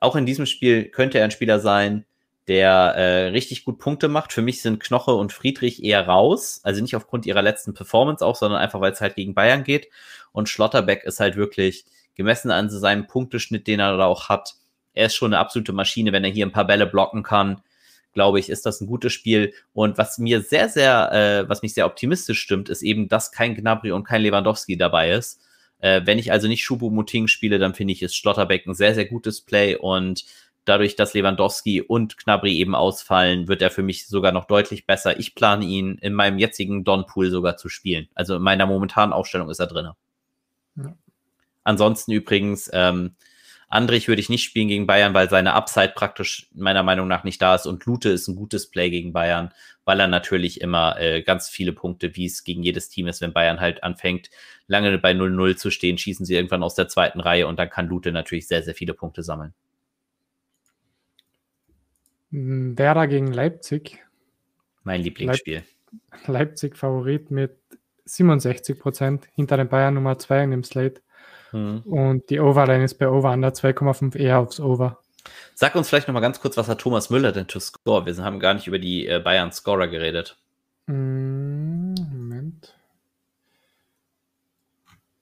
auch 0.00 0.16
in 0.16 0.26
diesem 0.26 0.46
Spiel 0.46 0.84
könnte 0.84 1.18
er 1.18 1.24
ein 1.24 1.30
Spieler 1.30 1.60
sein, 1.60 2.04
der 2.46 2.70
äh, 2.70 3.28
richtig 3.28 3.64
gut 3.64 3.78
Punkte 3.78 4.08
macht. 4.08 4.32
Für 4.32 4.42
mich 4.42 4.62
sind 4.62 4.80
Knoche 4.80 5.12
und 5.12 5.32
Friedrich 5.32 5.82
eher 5.84 6.06
raus. 6.06 6.60
Also 6.62 6.80
nicht 6.80 6.96
aufgrund 6.96 7.26
ihrer 7.26 7.42
letzten 7.42 7.74
Performance 7.74 8.24
auch, 8.24 8.36
sondern 8.36 8.60
einfach, 8.60 8.80
weil 8.80 8.92
es 8.92 9.00
halt 9.00 9.16
gegen 9.16 9.34
Bayern 9.34 9.64
geht. 9.64 9.88
Und 10.32 10.48
Schlotterbeck 10.48 11.04
ist 11.04 11.20
halt 11.20 11.36
wirklich 11.36 11.84
gemessen 12.14 12.50
an 12.50 12.70
seinem 12.70 13.06
Punkteschnitt, 13.06 13.66
den 13.66 13.80
er 13.80 13.96
da 13.96 14.06
auch 14.06 14.28
hat. 14.28 14.54
Er 14.94 15.06
ist 15.06 15.14
schon 15.14 15.32
eine 15.32 15.40
absolute 15.40 15.72
Maschine, 15.72 16.12
wenn 16.12 16.24
er 16.24 16.30
hier 16.30 16.46
ein 16.46 16.52
paar 16.52 16.66
Bälle 16.66 16.86
blocken 16.86 17.22
kann 17.22 17.62
glaube 18.18 18.40
ich, 18.40 18.50
ist 18.50 18.66
das 18.66 18.80
ein 18.80 18.88
gutes 18.88 19.12
Spiel. 19.12 19.52
Und 19.72 19.96
was 19.96 20.18
mir 20.18 20.40
sehr, 20.40 20.68
sehr, 20.68 21.12
äh, 21.12 21.48
was 21.48 21.62
mich 21.62 21.74
sehr 21.74 21.86
optimistisch 21.86 22.40
stimmt, 22.40 22.68
ist 22.68 22.82
eben, 22.82 23.08
dass 23.08 23.30
kein 23.30 23.54
Gnabry 23.54 23.92
und 23.92 24.02
kein 24.02 24.22
Lewandowski 24.22 24.76
dabei 24.76 25.12
ist. 25.12 25.40
Äh, 25.80 26.02
wenn 26.04 26.18
ich 26.18 26.32
also 26.32 26.48
nicht 26.48 26.64
Schubo-Muting 26.64 27.28
spiele, 27.28 27.58
dann 27.58 27.74
finde 27.74 27.92
ich, 27.92 28.02
ist 28.02 28.16
Schlotterbeck 28.16 28.66
ein 28.66 28.74
sehr, 28.74 28.94
sehr 28.94 29.06
gutes 29.06 29.40
Play 29.40 29.76
und 29.76 30.24
dadurch, 30.64 30.96
dass 30.96 31.14
Lewandowski 31.14 31.80
und 31.82 32.18
Gnabry 32.18 32.56
eben 32.56 32.74
ausfallen, 32.74 33.48
wird 33.48 33.62
er 33.62 33.70
für 33.70 33.82
mich 33.82 34.06
sogar 34.06 34.32
noch 34.32 34.44
deutlich 34.44 34.86
besser. 34.86 35.18
Ich 35.18 35.34
plane 35.34 35.64
ihn 35.64 35.96
in 36.00 36.12
meinem 36.12 36.38
jetzigen 36.38 36.84
Don-Pool 36.84 37.30
sogar 37.30 37.56
zu 37.56 37.68
spielen. 37.68 38.08
Also 38.14 38.36
in 38.36 38.42
meiner 38.42 38.66
momentanen 38.66 39.12
Aufstellung 39.12 39.48
ist 39.50 39.60
er 39.60 39.66
drin. 39.66 39.90
Ja. 40.76 40.94
Ansonsten 41.64 42.12
übrigens, 42.12 42.70
ähm, 42.72 43.14
Andrich 43.68 44.08
würde 44.08 44.20
ich 44.20 44.30
nicht 44.30 44.44
spielen 44.44 44.68
gegen 44.68 44.86
Bayern, 44.86 45.12
weil 45.12 45.28
seine 45.28 45.52
Upside 45.52 45.92
praktisch 45.94 46.48
meiner 46.54 46.82
Meinung 46.82 47.06
nach 47.06 47.24
nicht 47.24 47.40
da 47.42 47.54
ist. 47.54 47.66
Und 47.66 47.84
Lute 47.84 48.08
ist 48.08 48.26
ein 48.28 48.36
gutes 48.36 48.70
Play 48.70 48.88
gegen 48.88 49.12
Bayern, 49.12 49.52
weil 49.88 50.00
er 50.00 50.06
natürlich 50.06 50.60
immer 50.60 51.00
äh, 51.00 51.22
ganz 51.22 51.48
viele 51.48 51.72
Punkte, 51.72 52.14
wie 52.14 52.26
es 52.26 52.44
gegen 52.44 52.62
jedes 52.62 52.90
Team 52.90 53.06
ist, 53.06 53.22
wenn 53.22 53.32
Bayern 53.32 53.58
halt 53.58 53.82
anfängt, 53.82 54.28
lange 54.66 54.98
bei 54.98 55.12
0-0 55.12 55.56
zu 55.56 55.70
stehen, 55.70 55.96
schießen 55.96 56.26
sie 56.26 56.34
irgendwann 56.34 56.62
aus 56.62 56.74
der 56.74 56.88
zweiten 56.88 57.20
Reihe 57.20 57.46
und 57.46 57.58
dann 57.58 57.70
kann 57.70 57.88
Lute 57.88 58.12
natürlich 58.12 58.46
sehr, 58.46 58.62
sehr 58.62 58.74
viele 58.74 58.92
Punkte 58.92 59.22
sammeln. 59.22 59.54
Werder 62.30 63.06
gegen 63.06 63.32
Leipzig. 63.32 64.04
Mein 64.84 65.00
Lieblingsspiel. 65.00 65.64
Leip 66.26 66.26
Leipzig 66.26 66.76
Favorit 66.76 67.30
mit 67.30 67.56
67 68.04 68.78
Prozent 68.78 69.26
hinter 69.34 69.56
den 69.56 69.70
Bayern 69.70 69.94
Nummer 69.94 70.18
2 70.18 70.44
in 70.44 70.50
dem 70.50 70.64
Slate. 70.64 71.00
Mhm. 71.52 71.78
Und 71.86 72.28
die 72.28 72.40
Overline 72.40 72.84
ist 72.84 72.96
bei 72.96 73.08
Over 73.08 73.32
Under 73.32 73.48
2,5 73.48 74.16
eher 74.16 74.40
aufs 74.40 74.60
Over. 74.60 75.00
Sag 75.54 75.74
uns 75.74 75.88
vielleicht 75.88 76.08
nochmal 76.08 76.22
ganz 76.22 76.40
kurz, 76.40 76.56
was 76.56 76.68
hat 76.68 76.80
Thomas 76.80 77.10
Müller 77.10 77.32
denn 77.32 77.48
to 77.48 77.60
score? 77.60 78.06
Wir 78.06 78.16
haben 78.24 78.40
gar 78.40 78.54
nicht 78.54 78.66
über 78.66 78.78
die 78.78 79.06
äh, 79.06 79.20
Bayern 79.20 79.52
Scorer 79.52 79.88
geredet. 79.88 80.36
Mm, 80.86 81.94
Moment. 81.94 82.74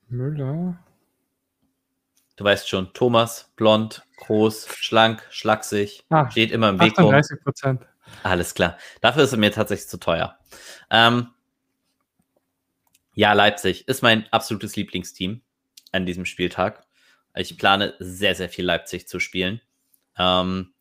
Müller. 0.08 0.78
Du 2.36 2.44
weißt 2.44 2.68
schon, 2.68 2.92
Thomas, 2.92 3.50
blond, 3.56 4.02
groß, 4.18 4.68
schlank, 4.76 5.26
schlaksig, 5.30 6.04
ah, 6.10 6.30
steht 6.30 6.50
immer 6.50 6.68
im 6.68 6.80
Weg 6.80 6.92
38 6.92 7.42
Prozent. 7.42 7.86
Alles 8.22 8.54
klar. 8.54 8.76
Dafür 9.00 9.24
ist 9.24 9.32
er 9.32 9.38
mir 9.38 9.50
tatsächlich 9.50 9.88
zu 9.88 9.98
teuer. 9.98 10.38
Ähm, 10.90 11.28
ja, 13.14 13.32
Leipzig 13.32 13.88
ist 13.88 14.02
mein 14.02 14.30
absolutes 14.32 14.76
Lieblingsteam 14.76 15.40
an 15.92 16.04
diesem 16.04 16.26
Spieltag. 16.26 16.84
Ich 17.34 17.56
plane 17.56 17.94
sehr, 17.98 18.34
sehr 18.34 18.48
viel 18.48 18.64
Leipzig 18.64 19.08
zu 19.08 19.18
spielen. 19.18 19.60
Ähm, 20.18 20.72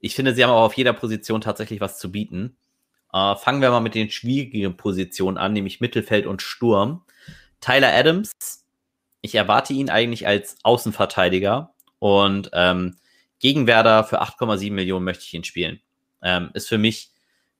ich 0.00 0.14
finde, 0.14 0.34
sie 0.34 0.44
haben 0.44 0.50
auch 0.50 0.64
auf 0.64 0.74
jeder 0.74 0.92
Position 0.92 1.40
tatsächlich 1.40 1.80
was 1.80 1.98
zu 1.98 2.12
bieten. 2.12 2.56
Äh, 3.12 3.36
fangen 3.36 3.60
wir 3.62 3.70
mal 3.70 3.80
mit 3.80 3.94
den 3.94 4.10
schwierigen 4.10 4.76
Positionen 4.76 5.38
an, 5.38 5.52
nämlich 5.52 5.80
Mittelfeld 5.80 6.26
und 6.26 6.42
Sturm. 6.42 7.04
Tyler 7.60 7.92
Adams, 7.92 8.32
ich 9.20 9.34
erwarte 9.34 9.72
ihn 9.72 9.90
eigentlich 9.90 10.26
als 10.26 10.56
Außenverteidiger 10.62 11.74
und 11.98 12.50
ähm, 12.52 12.96
gegen 13.40 13.66
Werder 13.66 14.04
für 14.04 14.22
8,7 14.22 14.72
Millionen 14.72 15.04
möchte 15.04 15.24
ich 15.24 15.34
ihn 15.34 15.44
spielen. 15.44 15.80
Ähm, 16.22 16.50
ist 16.54 16.68
für 16.68 16.78
mich 16.78 17.12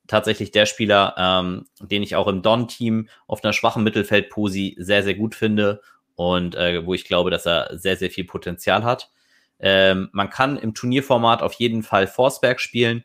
tatsächlich 0.07 0.51
der 0.51 0.65
Spieler, 0.65 1.15
ähm, 1.17 1.67
den 1.79 2.03
ich 2.03 2.15
auch 2.15 2.27
im 2.27 2.41
Don-Team 2.41 3.09
auf 3.27 3.43
einer 3.43 3.53
schwachen 3.53 3.83
Mittelfeldposi 3.83 4.75
sehr, 4.79 5.03
sehr 5.03 5.15
gut 5.15 5.35
finde 5.35 5.81
und 6.15 6.55
äh, 6.55 6.85
wo 6.85 6.93
ich 6.93 7.05
glaube, 7.05 7.31
dass 7.31 7.45
er 7.45 7.77
sehr, 7.77 7.95
sehr 7.95 8.09
viel 8.09 8.25
Potenzial 8.25 8.83
hat. 8.83 9.11
Ähm, 9.59 10.09
man 10.11 10.29
kann 10.29 10.57
im 10.57 10.73
Turnierformat 10.73 11.41
auf 11.41 11.53
jeden 11.53 11.83
Fall 11.83 12.07
Forsberg 12.07 12.59
spielen. 12.59 13.03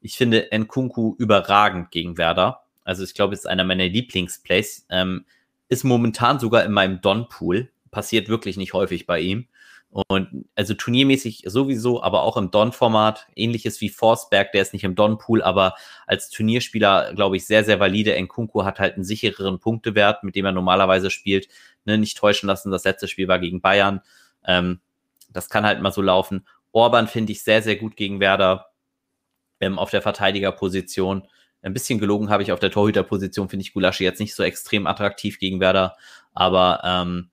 Ich 0.00 0.16
finde 0.16 0.48
Nkunku 0.52 1.16
überragend 1.18 1.90
gegen 1.90 2.16
Werder. 2.18 2.62
Also 2.84 3.02
ich 3.02 3.14
glaube, 3.14 3.34
es 3.34 3.40
ist 3.40 3.46
einer 3.46 3.64
meiner 3.64 3.86
Lieblingsplays. 3.86 4.86
Ähm, 4.90 5.26
ist 5.68 5.84
momentan 5.84 6.38
sogar 6.38 6.64
in 6.64 6.72
meinem 6.72 7.00
Don-Pool. 7.00 7.70
Passiert 7.90 8.28
wirklich 8.28 8.56
nicht 8.56 8.72
häufig 8.72 9.06
bei 9.06 9.20
ihm. 9.20 9.48
Und 10.08 10.44
also 10.54 10.74
turniermäßig 10.74 11.44
sowieso, 11.46 12.02
aber 12.02 12.22
auch 12.22 12.36
im 12.36 12.50
Don-Format, 12.50 13.26
ähnliches 13.34 13.80
wie 13.80 13.88
Forsberg, 13.88 14.52
der 14.52 14.62
ist 14.62 14.74
nicht 14.74 14.84
im 14.84 14.94
Don-Pool, 14.94 15.42
aber 15.42 15.74
als 16.06 16.28
Turnierspieler, 16.28 17.14
glaube 17.14 17.36
ich, 17.36 17.46
sehr, 17.46 17.64
sehr 17.64 17.80
valide. 17.80 18.20
Nkunku 18.20 18.64
hat 18.64 18.78
halt 18.78 18.94
einen 18.94 19.04
sichereren 19.04 19.58
Punktewert, 19.58 20.22
mit 20.22 20.36
dem 20.36 20.44
er 20.44 20.52
normalerweise 20.52 21.10
spielt 21.10 21.48
ne, 21.86 21.96
nicht 21.98 22.18
täuschen 22.18 22.46
lassen. 22.46 22.70
Das 22.70 22.84
letzte 22.84 23.08
Spiel 23.08 23.26
war 23.28 23.38
gegen 23.38 23.60
Bayern. 23.60 24.02
Ähm, 24.44 24.80
das 25.36 25.50
kann 25.50 25.66
halt 25.66 25.80
mal 25.82 25.92
so 25.92 26.02
laufen. 26.02 26.46
Orban 26.72 27.08
finde 27.08 27.32
ich 27.32 27.42
sehr, 27.42 27.62
sehr 27.62 27.76
gut 27.76 27.96
gegen 27.96 28.20
Werder 28.20 28.66
ähm, 29.60 29.78
auf 29.78 29.90
der 29.90 30.02
Verteidigerposition. 30.02 31.26
Ein 31.62 31.72
bisschen 31.72 31.98
gelogen 31.98 32.28
habe 32.30 32.42
ich 32.42 32.52
auf 32.52 32.60
der 32.60 32.70
Torhüterposition, 32.70 33.48
finde 33.48 33.62
ich 33.62 33.72
Gulaschi 33.72 34.04
jetzt 34.04 34.20
nicht 34.20 34.34
so 34.34 34.42
extrem 34.42 34.86
attraktiv 34.86 35.38
gegen 35.38 35.60
Werder. 35.60 35.96
Aber 36.32 36.80
ähm, 36.84 37.30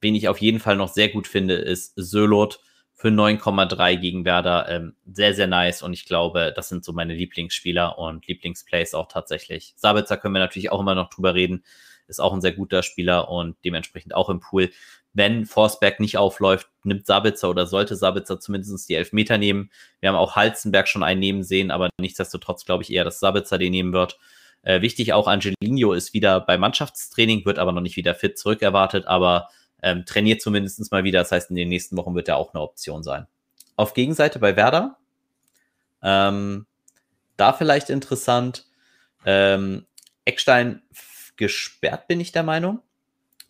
wen 0.00 0.14
ich 0.14 0.28
auf 0.28 0.38
jeden 0.38 0.60
Fall 0.60 0.76
noch 0.76 0.88
sehr 0.88 1.08
gut 1.08 1.26
finde, 1.26 1.54
ist 1.54 1.94
Sölot 1.96 2.60
für 2.94 3.08
9,3 3.08 3.96
gegen 3.96 4.24
Werder. 4.24 4.68
Ähm, 4.68 4.96
sehr, 5.10 5.34
sehr 5.34 5.46
nice. 5.46 5.82
Und 5.82 5.92
ich 5.92 6.06
glaube, 6.06 6.52
das 6.54 6.68
sind 6.68 6.84
so 6.84 6.92
meine 6.92 7.14
Lieblingsspieler 7.14 7.98
und 7.98 8.26
Lieblingsplays 8.26 8.94
auch 8.94 9.08
tatsächlich. 9.08 9.74
Sabitzer 9.76 10.16
können 10.16 10.34
wir 10.34 10.40
natürlich 10.40 10.72
auch 10.72 10.80
immer 10.80 10.94
noch 10.94 11.10
drüber 11.10 11.34
reden 11.34 11.62
ist 12.08 12.20
auch 12.20 12.32
ein 12.32 12.40
sehr 12.40 12.52
guter 12.52 12.82
Spieler 12.82 13.28
und 13.28 13.56
dementsprechend 13.64 14.14
auch 14.14 14.30
im 14.30 14.40
Pool. 14.40 14.70
Wenn 15.16 15.46
Forsberg 15.46 15.98
nicht 15.98 16.18
aufläuft, 16.18 16.68
nimmt 16.84 17.06
Sabitzer 17.06 17.48
oder 17.48 17.66
sollte 17.66 17.96
Sabitzer 17.96 18.38
zumindest 18.38 18.86
die 18.86 18.94
Elfmeter 18.96 19.38
nehmen. 19.38 19.70
Wir 20.00 20.10
haben 20.10 20.16
auch 20.16 20.36
Halzenberg 20.36 20.88
schon 20.88 21.02
einen 21.02 21.20
nehmen 21.20 21.42
sehen, 21.42 21.70
aber 21.70 21.88
nichtsdestotrotz 21.98 22.66
glaube 22.66 22.82
ich 22.82 22.92
eher, 22.92 23.02
dass 23.02 23.18
Sabitzer 23.18 23.56
den 23.56 23.70
nehmen 23.70 23.94
wird. 23.94 24.18
Äh, 24.60 24.82
wichtig 24.82 25.14
auch, 25.14 25.26
Angelino 25.26 25.94
ist 25.94 26.12
wieder 26.12 26.40
bei 26.40 26.58
Mannschaftstraining, 26.58 27.46
wird 27.46 27.58
aber 27.58 27.72
noch 27.72 27.80
nicht 27.80 27.96
wieder 27.96 28.14
fit 28.14 28.38
zurückerwartet, 28.38 29.06
aber 29.06 29.48
ähm, 29.82 30.04
trainiert 30.04 30.42
zumindest 30.42 30.92
mal 30.92 31.04
wieder. 31.04 31.20
Das 31.20 31.32
heißt, 31.32 31.48
in 31.48 31.56
den 31.56 31.70
nächsten 31.70 31.96
Wochen 31.96 32.14
wird 32.14 32.28
er 32.28 32.36
auch 32.36 32.52
eine 32.52 32.62
Option 32.62 33.02
sein. 33.02 33.26
Auf 33.76 33.94
Gegenseite 33.94 34.38
bei 34.38 34.54
Werder, 34.54 34.98
ähm, 36.02 36.66
da 37.38 37.54
vielleicht 37.54 37.88
interessant, 37.88 38.66
ähm, 39.24 39.86
Eckstein 40.26 40.82
gesperrt, 41.36 42.06
bin 42.06 42.20
ich 42.20 42.32
der 42.32 42.42
Meinung. 42.42 42.82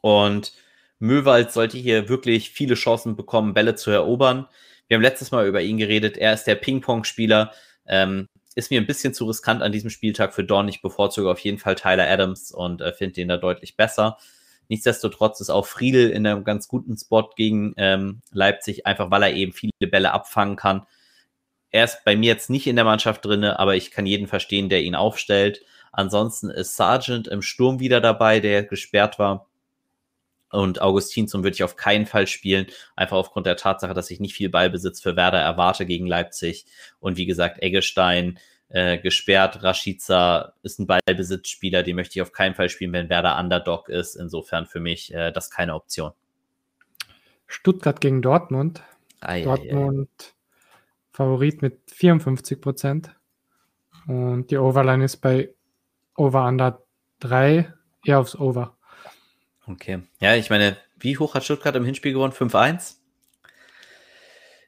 Und 0.00 0.52
Möwald 0.98 1.52
sollte 1.52 1.76
hier 1.78 2.08
wirklich 2.08 2.50
viele 2.50 2.74
Chancen 2.74 3.16
bekommen, 3.16 3.54
Bälle 3.54 3.74
zu 3.74 3.90
erobern. 3.90 4.46
Wir 4.88 4.96
haben 4.96 5.02
letztes 5.02 5.30
Mal 5.30 5.46
über 5.46 5.60
ihn 5.62 5.78
geredet. 5.78 6.16
Er 6.16 6.32
ist 6.32 6.44
der 6.44 6.54
Ping-Pong-Spieler. 6.54 7.52
Ähm, 7.86 8.28
ist 8.54 8.70
mir 8.70 8.80
ein 8.80 8.86
bisschen 8.86 9.12
zu 9.12 9.26
riskant 9.26 9.62
an 9.62 9.72
diesem 9.72 9.90
Spieltag 9.90 10.34
für 10.34 10.44
Don. 10.44 10.68
Ich 10.68 10.80
bevorzuge 10.80 11.30
auf 11.30 11.40
jeden 11.40 11.58
Fall 11.58 11.74
Tyler 11.74 12.08
Adams 12.08 12.52
und 12.52 12.80
äh, 12.80 12.92
finde 12.92 13.14
den 13.14 13.28
da 13.28 13.36
deutlich 13.36 13.76
besser. 13.76 14.16
Nichtsdestotrotz 14.68 15.40
ist 15.40 15.50
auch 15.50 15.66
Friedel 15.66 16.10
in 16.10 16.26
einem 16.26 16.42
ganz 16.42 16.66
guten 16.66 16.96
Spot 16.96 17.30
gegen 17.36 17.74
ähm, 17.76 18.22
Leipzig, 18.32 18.86
einfach 18.86 19.10
weil 19.10 19.22
er 19.22 19.34
eben 19.34 19.52
viele 19.52 19.72
Bälle 19.90 20.12
abfangen 20.12 20.56
kann. 20.56 20.86
Er 21.70 21.84
ist 21.84 22.04
bei 22.04 22.16
mir 22.16 22.28
jetzt 22.28 22.50
nicht 22.50 22.66
in 22.66 22.76
der 22.76 22.84
Mannschaft 22.84 23.24
drin, 23.24 23.44
aber 23.44 23.76
ich 23.76 23.90
kann 23.90 24.06
jeden 24.06 24.26
verstehen, 24.26 24.68
der 24.68 24.82
ihn 24.82 24.94
aufstellt. 24.94 25.62
Ansonsten 25.92 26.50
ist 26.50 26.76
Sargent 26.76 27.28
im 27.28 27.42
Sturm 27.42 27.80
wieder 27.80 28.00
dabei, 28.00 28.40
der 28.40 28.64
gesperrt 28.64 29.18
war. 29.18 29.46
Und 30.50 30.80
Augustinsson 30.80 31.42
würde 31.42 31.54
ich 31.54 31.64
auf 31.64 31.76
keinen 31.76 32.06
Fall 32.06 32.26
spielen, 32.26 32.66
einfach 32.94 33.16
aufgrund 33.16 33.46
der 33.46 33.56
Tatsache, 33.56 33.94
dass 33.94 34.10
ich 34.10 34.20
nicht 34.20 34.34
viel 34.34 34.48
Ballbesitz 34.48 35.00
für 35.00 35.16
Werder 35.16 35.40
erwarte 35.40 35.86
gegen 35.86 36.06
Leipzig. 36.06 36.66
Und 37.00 37.16
wie 37.16 37.26
gesagt, 37.26 37.62
Eggestein 37.62 38.38
äh, 38.68 38.98
gesperrt, 38.98 39.62
Rashica 39.62 40.54
ist 40.62 40.78
ein 40.78 40.86
Ballbesitzspieler, 40.86 41.82
den 41.82 41.96
möchte 41.96 42.18
ich 42.18 42.22
auf 42.22 42.32
keinen 42.32 42.54
Fall 42.54 42.68
spielen, 42.68 42.92
wenn 42.92 43.08
Werder 43.08 43.38
Underdog 43.38 43.88
ist. 43.88 44.14
Insofern 44.14 44.66
für 44.66 44.80
mich 44.80 45.12
äh, 45.12 45.32
das 45.32 45.50
keine 45.50 45.74
Option. 45.74 46.12
Stuttgart 47.46 48.00
gegen 48.00 48.22
Dortmund. 48.22 48.82
Ei, 49.20 49.42
Dortmund 49.42 50.10
ei, 50.18 50.24
ei. 50.24 50.32
Favorit 51.12 51.62
mit 51.62 51.80
54 51.90 52.60
Prozent. 52.60 53.10
Und 54.06 54.50
die 54.50 54.58
Overline 54.58 55.04
ist 55.04 55.18
bei 55.18 55.54
Over 56.16 56.46
Under 56.46 56.82
3, 57.20 57.72
eher 58.04 58.20
aufs 58.20 58.36
Over. 58.36 58.75
Okay. 59.66 60.02
Ja, 60.20 60.34
ich 60.34 60.50
meine, 60.50 60.76
wie 60.98 61.18
hoch 61.18 61.34
hat 61.34 61.44
Stuttgart 61.44 61.76
im 61.76 61.84
Hinspiel 61.84 62.12
gewonnen? 62.12 62.32
5-1? 62.32 62.96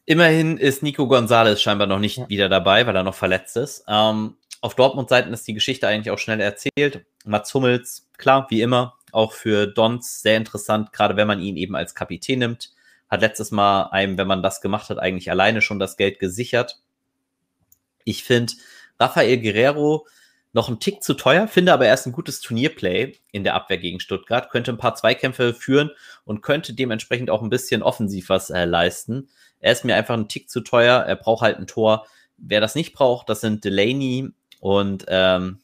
Immerhin 0.07 0.57
ist 0.57 0.83
Nico 0.83 1.07
Gonzalez 1.07 1.61
scheinbar 1.61 1.87
noch 1.87 1.99
nicht 1.99 2.17
ja. 2.17 2.29
wieder 2.29 2.49
dabei, 2.49 2.87
weil 2.87 2.97
er 2.97 3.03
noch 3.03 3.15
verletzt 3.15 3.57
ist. 3.57 3.85
Ähm, 3.87 4.37
auf 4.61 4.75
Dortmund-Seiten 4.75 5.33
ist 5.33 5.47
die 5.47 5.55
Geschichte 5.55 5.87
eigentlich 5.87 6.11
auch 6.11 6.19
schnell 6.19 6.41
erzählt. 6.41 7.05
Mats 7.25 7.53
Hummels, 7.55 8.09
klar, 8.17 8.47
wie 8.51 8.63
immer, 8.63 8.97
auch 9.13 9.33
für 9.33 9.67
Dons 9.67 10.23
sehr 10.23 10.37
interessant, 10.37 10.93
gerade 10.93 11.17
wenn 11.17 11.29
man 11.29 11.41
ihn 11.41 11.57
eben 11.57 11.77
als 11.77 11.95
Kapitän 11.95 12.41
nimmt. 12.41 12.73
Hat 13.09 13.21
letztes 13.21 13.51
Mal 13.51 13.85
einem, 13.91 14.19
wenn 14.19 14.27
man 14.27 14.43
das 14.43 14.61
gemacht 14.61 14.91
hat, 14.91 14.99
eigentlich 14.99 15.31
alleine 15.31 15.63
schon 15.63 15.79
das 15.79 15.97
Geld 15.97 16.19
gesichert. 16.19 16.81
Ich 18.05 18.25
finde, 18.25 18.55
Rafael 18.99 19.39
Guerrero 19.39 20.07
noch 20.59 20.69
ein 20.69 20.81
Tick 20.81 21.05
zu 21.05 21.15
teuer, 21.15 21.47
finde 21.47 21.73
aber 21.73 21.87
erst 21.87 22.07
ein 22.07 22.13
gutes 22.13 22.41
Turnierplay 22.41 23.17
in 23.31 23.45
der 23.45 23.55
Abwehr 23.55 23.79
gegen 23.79 24.01
Stuttgart, 24.01 24.51
könnte 24.51 24.73
ein 24.73 24.77
paar 24.77 24.97
Zweikämpfe 24.97 25.55
führen 25.55 25.93
und 26.25 26.43
könnte 26.43 26.75
dementsprechend 26.75 27.31
auch 27.31 27.43
ein 27.43 27.49
bisschen 27.49 27.81
offensiv 27.81 28.29
was 28.29 28.51
äh, 28.51 28.65
leisten. 28.65 29.29
Er 29.61 29.71
ist 29.71 29.85
mir 29.85 29.95
einfach 29.95 30.15
ein 30.15 30.27
Tick 30.27 30.51
zu 30.51 30.63
teuer, 30.63 30.99
er 30.99 31.15
braucht 31.15 31.43
halt 31.43 31.59
ein 31.59 31.69
Tor. 31.69 32.09
Wer 32.39 32.61
das 32.61 32.75
nicht 32.75 32.93
braucht, 32.93 33.29
das 33.29 33.41
sind 33.41 33.65
Delaney 33.65 34.31
und 34.59 35.05
ähm, 35.07 35.61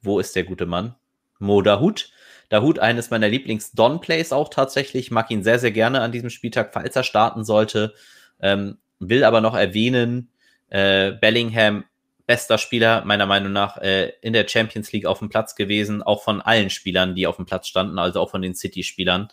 wo 0.00 0.20
ist 0.20 0.36
der 0.36 0.44
gute 0.44 0.66
Mann? 0.66 0.94
Mo 1.40 1.60
Dahut. 1.60 2.12
Dahut, 2.50 2.78
eines 2.78 3.10
meiner 3.10 3.28
Lieblings-Don-Plays 3.28 4.32
auch 4.32 4.48
tatsächlich, 4.48 5.10
mag 5.10 5.28
ihn 5.32 5.42
sehr, 5.42 5.58
sehr 5.58 5.72
gerne 5.72 6.02
an 6.02 6.12
diesem 6.12 6.30
Spieltag, 6.30 6.72
falls 6.72 6.94
er 6.94 7.02
starten 7.02 7.44
sollte. 7.44 7.94
Ähm, 8.40 8.78
will 9.00 9.24
aber 9.24 9.40
noch 9.40 9.56
erwähnen, 9.56 10.30
äh, 10.68 11.10
Bellingham 11.12 11.84
bester 12.28 12.58
Spieler 12.58 13.06
meiner 13.06 13.24
Meinung 13.24 13.52
nach 13.52 13.78
äh, 13.78 14.12
in 14.20 14.34
der 14.34 14.46
Champions 14.46 14.92
League 14.92 15.06
auf 15.06 15.18
dem 15.18 15.30
Platz 15.30 15.56
gewesen, 15.56 16.02
auch 16.02 16.22
von 16.22 16.42
allen 16.42 16.68
Spielern, 16.68 17.14
die 17.14 17.26
auf 17.26 17.36
dem 17.36 17.46
Platz 17.46 17.66
standen, 17.66 17.98
also 17.98 18.20
auch 18.20 18.30
von 18.30 18.42
den 18.42 18.54
City-Spielern. 18.54 19.28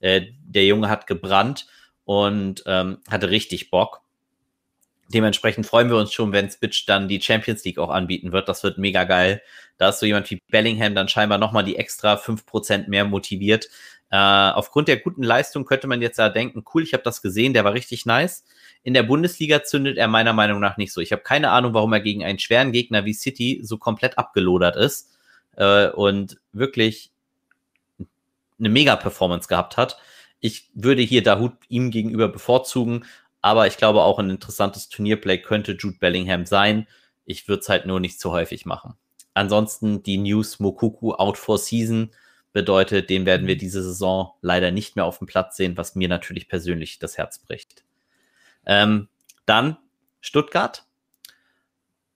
Äh, 0.00 0.26
der 0.44 0.66
Junge 0.66 0.90
hat 0.90 1.06
gebrannt 1.06 1.66
und 2.04 2.62
ähm, 2.66 2.98
hatte 3.10 3.30
richtig 3.30 3.70
Bock. 3.70 4.02
Dementsprechend 5.08 5.64
freuen 5.64 5.88
wir 5.88 5.96
uns 5.96 6.12
schon, 6.12 6.32
wenn 6.32 6.50
Spitch 6.50 6.84
dann 6.84 7.08
die 7.08 7.20
Champions 7.20 7.64
League 7.64 7.78
auch 7.78 7.88
anbieten 7.88 8.32
wird. 8.32 8.46
Das 8.46 8.62
wird 8.62 8.76
mega 8.76 9.04
geil. 9.04 9.40
Da 9.78 9.88
ist 9.88 10.00
so 10.00 10.06
jemand 10.06 10.30
wie 10.30 10.42
Bellingham 10.50 10.94
dann 10.94 11.08
scheinbar 11.08 11.38
nochmal 11.38 11.64
die 11.64 11.76
extra 11.76 12.16
5% 12.16 12.88
mehr 12.88 13.06
motiviert. 13.06 13.68
Äh, 14.14 14.52
aufgrund 14.52 14.86
der 14.86 14.98
guten 14.98 15.24
Leistung 15.24 15.64
könnte 15.64 15.88
man 15.88 16.00
jetzt 16.00 16.20
da 16.20 16.28
denken, 16.28 16.62
cool, 16.72 16.84
ich 16.84 16.92
habe 16.92 17.02
das 17.02 17.20
gesehen, 17.20 17.52
der 17.52 17.64
war 17.64 17.72
richtig 17.74 18.06
nice. 18.06 18.44
In 18.84 18.94
der 18.94 19.02
Bundesliga 19.02 19.64
zündet 19.64 19.96
er 19.96 20.06
meiner 20.06 20.32
Meinung 20.32 20.60
nach 20.60 20.76
nicht 20.76 20.92
so. 20.92 21.00
Ich 21.00 21.10
habe 21.10 21.22
keine 21.22 21.50
Ahnung, 21.50 21.74
warum 21.74 21.92
er 21.92 21.98
gegen 21.98 22.22
einen 22.22 22.38
schweren 22.38 22.70
Gegner 22.70 23.04
wie 23.06 23.12
City 23.12 23.58
so 23.64 23.76
komplett 23.76 24.16
abgelodert 24.16 24.76
ist 24.76 25.18
äh, 25.56 25.88
und 25.88 26.38
wirklich 26.52 27.10
eine 28.60 28.68
Mega-Performance 28.68 29.48
gehabt 29.48 29.76
hat. 29.76 29.98
Ich 30.38 30.70
würde 30.74 31.02
hier 31.02 31.24
Dahut 31.24 31.54
ihm 31.68 31.90
gegenüber 31.90 32.28
bevorzugen, 32.28 33.06
aber 33.42 33.66
ich 33.66 33.78
glaube 33.78 34.02
auch 34.02 34.20
ein 34.20 34.30
interessantes 34.30 34.88
Turnierplay 34.90 35.38
könnte 35.38 35.72
Jude 35.72 35.98
Bellingham 35.98 36.46
sein. 36.46 36.86
Ich 37.24 37.48
würde 37.48 37.62
es 37.62 37.68
halt 37.68 37.86
nur 37.86 37.98
nicht 37.98 38.20
zu 38.20 38.30
häufig 38.30 38.64
machen. 38.64 38.94
Ansonsten 39.32 40.04
die 40.04 40.18
News 40.18 40.60
Mokuku 40.60 41.14
out 41.14 41.36
for 41.36 41.58
season 41.58 42.12
bedeutet, 42.54 43.10
den 43.10 43.26
werden 43.26 43.46
wir 43.46 43.58
diese 43.58 43.82
Saison 43.82 44.32
leider 44.40 44.70
nicht 44.70 44.96
mehr 44.96 45.04
auf 45.04 45.18
dem 45.18 45.26
Platz 45.26 45.56
sehen, 45.56 45.76
was 45.76 45.96
mir 45.96 46.08
natürlich 46.08 46.48
persönlich 46.48 46.98
das 46.98 47.18
Herz 47.18 47.38
bricht. 47.38 47.84
Ähm, 48.64 49.08
dann 49.44 49.76
Stuttgart. 50.22 50.86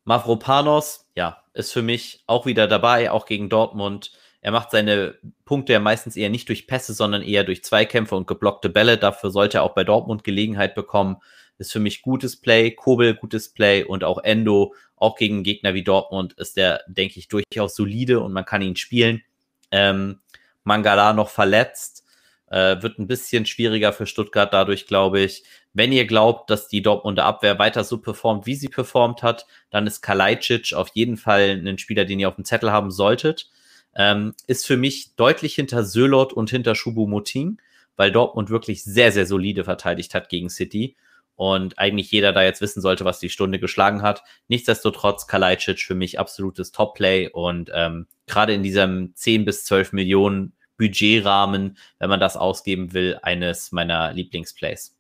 Mavropanos, 0.05 1.11
ja, 1.15 1.43
ist 1.53 1.73
für 1.73 1.83
mich 1.83 2.23
auch 2.27 2.47
wieder 2.47 2.67
dabei, 2.67 3.11
auch 3.11 3.27
gegen 3.27 3.51
Dortmund. 3.51 4.13
Er 4.41 4.53
macht 4.53 4.71
seine 4.71 5.19
Punkte 5.45 5.75
ja 5.75 5.81
meistens 5.81 6.17
eher 6.17 6.31
nicht 6.31 6.49
durch 6.49 6.67
Pässe, 6.67 6.95
sondern 6.95 7.23
eher 7.23 7.45
durch 7.45 7.65
Zweikämpfe 7.65 8.15
und 8.15 8.27
geblockte 8.27 8.71
Bälle. 8.71 8.97
Dafür 8.97 9.31
sollte 9.31 9.59
er 9.59 9.65
auch 9.65 9.75
bei 9.75 9.85
Dortmund 9.85 10.25
Gelegenheit 10.25 10.75
bekommen. 10.75 11.17
Ist 11.59 11.73
für 11.73 11.81
mich 11.81 12.03
gutes 12.03 12.41
Play, 12.41 12.71
Kobel 12.71 13.15
gutes 13.15 13.53
Play 13.53 13.83
und 13.83 14.05
auch 14.05 14.19
Endo, 14.19 14.75
auch 14.95 15.17
gegen 15.17 15.43
Gegner 15.43 15.75
wie 15.75 15.83
Dortmund, 15.83 16.35
ist 16.35 16.57
der, 16.57 16.85
denke 16.87 17.19
ich, 17.19 17.27
durchaus 17.27 17.75
solide 17.75 18.21
und 18.21 18.33
man 18.33 18.45
kann 18.45 18.63
ihn 18.63 18.77
spielen. 18.77 19.23
Ähm, 19.71 20.21
Mangala 20.65 21.13
noch 21.13 21.31
verletzt. 21.31 22.05
Äh, 22.51 22.81
wird 22.83 22.99
ein 22.99 23.07
bisschen 23.07 23.45
schwieriger 23.45 23.93
für 23.93 24.07
Stuttgart 24.07 24.53
dadurch, 24.53 24.87
glaube 24.87 25.21
ich. 25.21 25.45
Wenn 25.75 25.93
ihr 25.93 26.07
glaubt, 26.07 26.49
dass 26.51 26.69
die 26.69 26.83
Dortmunder 26.83 27.25
Abwehr 27.25 27.59
weiter 27.59 27.85
so 27.85 27.99
performt, 27.99 28.47
wie 28.47 28.55
sie 28.55 28.69
performt 28.69 29.23
hat, 29.23 29.47
dann 29.71 29.87
ist 29.87 30.01
Kalajdzic 30.01 30.73
auf 30.75 30.89
jeden 30.95 31.19
Fall 31.19 31.61
ein 31.65 31.79
Spieler, 31.79 32.05
den 32.05 32.21
ihr 32.21 32.29
auf 32.29 32.37
dem 32.37 32.45
Zettel 32.45 32.73
haben 32.73 32.91
solltet. 32.91 33.51
Ähm, 33.95 34.35
ist 34.47 34.67
für 34.67 34.77
mich 34.77 35.15
deutlich 35.17 35.55
hinter 35.55 35.85
Sölot 35.85 36.33
und 36.33 36.51
hinter 36.51 36.75
Schubu-Moting, 36.75 37.59
weil 37.97 38.13
Dortmund 38.13 38.49
wirklich 38.49 38.83
sehr, 38.85 39.13
sehr 39.13 39.27
solide 39.27 39.65
verteidigt 39.65 40.15
hat 40.15 40.29
gegen 40.29 40.49
City 40.49 40.97
und 41.39 41.79
eigentlich 41.79 42.11
jeder 42.11 42.33
da 42.33 42.43
jetzt 42.43 42.61
wissen 42.61 42.81
sollte, 42.81 43.05
was 43.05 43.21
die 43.21 43.31
Stunde 43.31 43.61
geschlagen 43.61 44.03
hat. 44.03 44.25
Nichtsdestotrotz 44.49 45.29
Kalajdzic 45.29 45.79
für 45.79 45.95
mich 45.95 46.19
absolutes 46.19 46.73
Top-Play 46.73 47.29
und 47.29 47.71
ähm, 47.73 48.09
gerade 48.27 48.55
in 48.55 48.65
diesem 48.65 49.15
10 49.15 49.45
bis 49.45 49.65
12 49.65 49.93
Millionen 49.93 50.53
Budgetrahmen, 50.79 51.79
wenn 52.01 52.11
man 52.11 52.19
das 52.19 52.37
ausgeben 52.37 52.93
will, 52.93 53.21
eines 53.23 53.71
meiner 53.71 54.13
Lieblingsplays. 54.13 54.97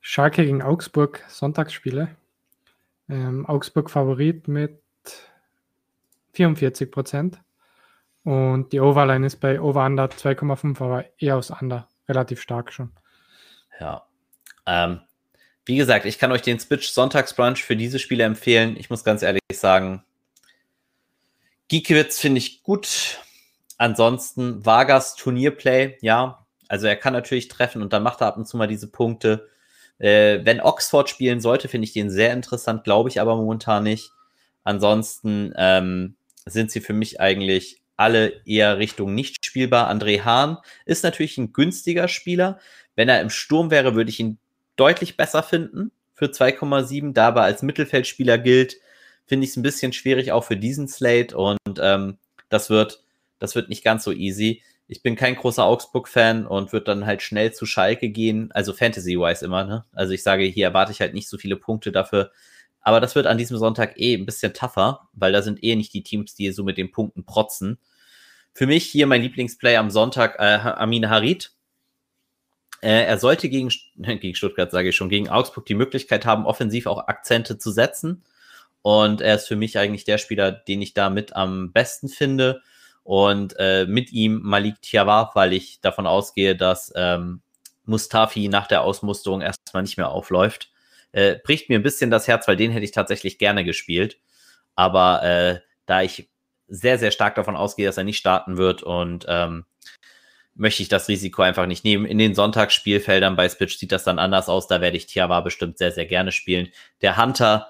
Schalke 0.00 0.46
gegen 0.46 0.62
Augsburg, 0.62 1.22
Sonntagsspiele. 1.28 2.08
Ähm, 3.10 3.44
Augsburg 3.44 3.90
Favorit 3.90 4.48
mit 4.48 4.80
44 6.32 6.90
Prozent. 6.90 7.38
Und 8.24 8.72
die 8.72 8.80
Overline 8.80 9.26
ist 9.26 9.36
bei 9.36 9.60
Over 9.60 9.84
Under 9.84 10.06
2,5, 10.06 10.82
aber 10.82 11.04
eher 11.18 11.36
aus 11.36 11.50
Under. 11.50 11.88
Relativ 12.08 12.40
stark 12.40 12.72
schon. 12.72 12.90
Ja. 13.78 14.07
Ähm, 14.68 15.00
wie 15.64 15.76
gesagt, 15.76 16.04
ich 16.04 16.18
kann 16.18 16.30
euch 16.30 16.42
den 16.42 16.60
Switch 16.60 16.90
Sonntagsbrunch 16.90 17.64
für 17.64 17.76
diese 17.76 17.98
Spiele 17.98 18.24
empfehlen. 18.24 18.76
Ich 18.78 18.90
muss 18.90 19.02
ganz 19.02 19.22
ehrlich 19.22 19.42
sagen, 19.52 20.04
Giekewitz 21.68 22.20
finde 22.20 22.38
ich 22.38 22.62
gut. 22.62 23.18
Ansonsten 23.78 24.64
Vargas 24.64 25.14
Turnierplay, 25.16 25.98
ja. 26.00 26.46
Also 26.68 26.86
er 26.86 26.96
kann 26.96 27.14
natürlich 27.14 27.48
treffen 27.48 27.80
und 27.82 27.92
dann 27.92 28.02
macht 28.02 28.20
er 28.20 28.26
ab 28.26 28.36
und 28.36 28.46
zu 28.46 28.56
mal 28.56 28.66
diese 28.66 28.88
Punkte. 28.88 29.48
Äh, 29.98 30.40
wenn 30.44 30.60
Oxford 30.60 31.08
spielen 31.08 31.40
sollte, 31.40 31.68
finde 31.68 31.86
ich 31.86 31.92
den 31.92 32.10
sehr 32.10 32.32
interessant, 32.32 32.84
glaube 32.84 33.08
ich 33.08 33.20
aber 33.20 33.36
momentan 33.36 33.84
nicht. 33.84 34.10
Ansonsten 34.64 35.54
ähm, 35.56 36.16
sind 36.44 36.70
sie 36.70 36.80
für 36.80 36.92
mich 36.92 37.20
eigentlich 37.20 37.82
alle 37.96 38.42
eher 38.44 38.78
Richtung 38.78 39.14
nicht 39.14 39.44
spielbar. 39.44 39.90
André 39.90 40.24
Hahn 40.24 40.58
ist 40.84 41.04
natürlich 41.04 41.38
ein 41.38 41.52
günstiger 41.52 42.06
Spieler. 42.08 42.58
Wenn 42.96 43.08
er 43.08 43.20
im 43.20 43.30
Sturm 43.30 43.70
wäre, 43.70 43.94
würde 43.94 44.10
ich 44.10 44.20
ihn 44.20 44.38
deutlich 44.78 45.16
besser 45.16 45.42
finden 45.42 45.92
für 46.14 46.26
2,7. 46.26 47.12
Da 47.12 47.28
aber 47.28 47.42
als 47.42 47.62
Mittelfeldspieler 47.62 48.38
gilt, 48.38 48.76
finde 49.26 49.44
ich 49.44 49.50
es 49.50 49.56
ein 49.56 49.62
bisschen 49.62 49.92
schwierig 49.92 50.32
auch 50.32 50.44
für 50.44 50.56
diesen 50.56 50.88
Slate 50.88 51.36
und 51.36 51.58
ähm, 51.80 52.18
das 52.48 52.70
wird, 52.70 53.02
das 53.38 53.54
wird 53.54 53.68
nicht 53.68 53.84
ganz 53.84 54.04
so 54.04 54.12
easy. 54.12 54.62
Ich 54.86 55.02
bin 55.02 55.16
kein 55.16 55.36
großer 55.36 55.64
Augsburg-Fan 55.64 56.46
und 56.46 56.72
würde 56.72 56.86
dann 56.86 57.04
halt 57.04 57.20
schnell 57.20 57.52
zu 57.52 57.66
Schalke 57.66 58.08
gehen, 58.08 58.50
also 58.52 58.72
Fantasy-wise 58.72 59.44
immer, 59.44 59.64
ne? 59.64 59.84
Also 59.92 60.14
ich 60.14 60.22
sage, 60.22 60.44
hier 60.44 60.64
erwarte 60.66 60.92
ich 60.92 61.00
halt 61.02 61.12
nicht 61.12 61.28
so 61.28 61.36
viele 61.36 61.56
Punkte 61.56 61.92
dafür. 61.92 62.32
Aber 62.80 63.00
das 63.00 63.14
wird 63.14 63.26
an 63.26 63.36
diesem 63.36 63.58
Sonntag 63.58 64.00
eh 64.00 64.14
ein 64.14 64.24
bisschen 64.24 64.54
tougher, 64.54 65.08
weil 65.12 65.30
da 65.32 65.42
sind 65.42 65.62
eh 65.62 65.76
nicht 65.76 65.92
die 65.92 66.02
Teams, 66.02 66.34
die 66.34 66.50
so 66.52 66.64
mit 66.64 66.78
den 66.78 66.90
Punkten 66.90 67.26
protzen. 67.26 67.78
Für 68.54 68.66
mich 68.66 68.86
hier 68.86 69.06
mein 69.06 69.20
Lieblingsplay 69.20 69.76
am 69.76 69.90
Sonntag, 69.90 70.36
äh, 70.38 70.58
Amin 70.58 71.10
Harid. 71.10 71.52
Äh, 72.80 73.04
er 73.04 73.18
sollte 73.18 73.48
gegen, 73.48 73.70
gegen 73.96 74.34
Stuttgart, 74.34 74.70
sage 74.70 74.90
ich 74.90 74.96
schon, 74.96 75.08
gegen 75.08 75.28
Augsburg 75.28 75.66
die 75.66 75.74
Möglichkeit 75.74 76.26
haben, 76.26 76.46
offensiv 76.46 76.86
auch 76.86 77.08
Akzente 77.08 77.58
zu 77.58 77.70
setzen. 77.70 78.24
Und 78.82 79.20
er 79.20 79.34
ist 79.34 79.48
für 79.48 79.56
mich 79.56 79.78
eigentlich 79.78 80.04
der 80.04 80.18
Spieler, 80.18 80.52
den 80.52 80.80
ich 80.80 80.94
da 80.94 81.10
mit 81.10 81.34
am 81.34 81.72
besten 81.72 82.08
finde. 82.08 82.62
Und 83.02 83.54
äh, 83.58 83.86
mit 83.86 84.12
ihm 84.12 84.40
Malik 84.42 84.82
Tiawar, 84.82 85.32
weil 85.34 85.52
ich 85.52 85.80
davon 85.80 86.06
ausgehe, 86.06 86.54
dass 86.54 86.92
ähm, 86.94 87.40
Mustafi 87.84 88.48
nach 88.48 88.66
der 88.66 88.82
Ausmusterung 88.82 89.40
erstmal 89.40 89.82
nicht 89.82 89.96
mehr 89.96 90.10
aufläuft. 90.10 90.70
Äh, 91.12 91.36
bricht 91.42 91.70
mir 91.70 91.78
ein 91.78 91.82
bisschen 91.82 92.10
das 92.10 92.28
Herz, 92.28 92.46
weil 92.46 92.56
den 92.56 92.70
hätte 92.70 92.84
ich 92.84 92.92
tatsächlich 92.92 93.38
gerne 93.38 93.64
gespielt. 93.64 94.18
Aber 94.74 95.22
äh, 95.22 95.60
da 95.86 96.02
ich 96.02 96.28
sehr, 96.68 96.98
sehr 96.98 97.10
stark 97.10 97.34
davon 97.34 97.56
ausgehe, 97.56 97.86
dass 97.86 97.96
er 97.96 98.04
nicht 98.04 98.18
starten 98.18 98.58
wird 98.58 98.82
und 98.82 99.24
ähm, 99.26 99.64
möchte 100.58 100.82
ich 100.82 100.88
das 100.88 101.08
Risiko 101.08 101.42
einfach 101.42 101.66
nicht 101.66 101.84
nehmen. 101.84 102.04
In 102.04 102.18
den 102.18 102.34
Sonntagsspielfeldern 102.34 103.36
bei 103.36 103.48
Spitch 103.48 103.78
sieht 103.78 103.92
das 103.92 104.04
dann 104.04 104.18
anders 104.18 104.48
aus. 104.48 104.66
Da 104.66 104.80
werde 104.80 104.96
ich 104.96 105.06
Tiawa 105.06 105.40
bestimmt 105.40 105.78
sehr, 105.78 105.92
sehr 105.92 106.06
gerne 106.06 106.32
spielen. 106.32 106.68
Der 107.00 107.16
Hunter, 107.16 107.68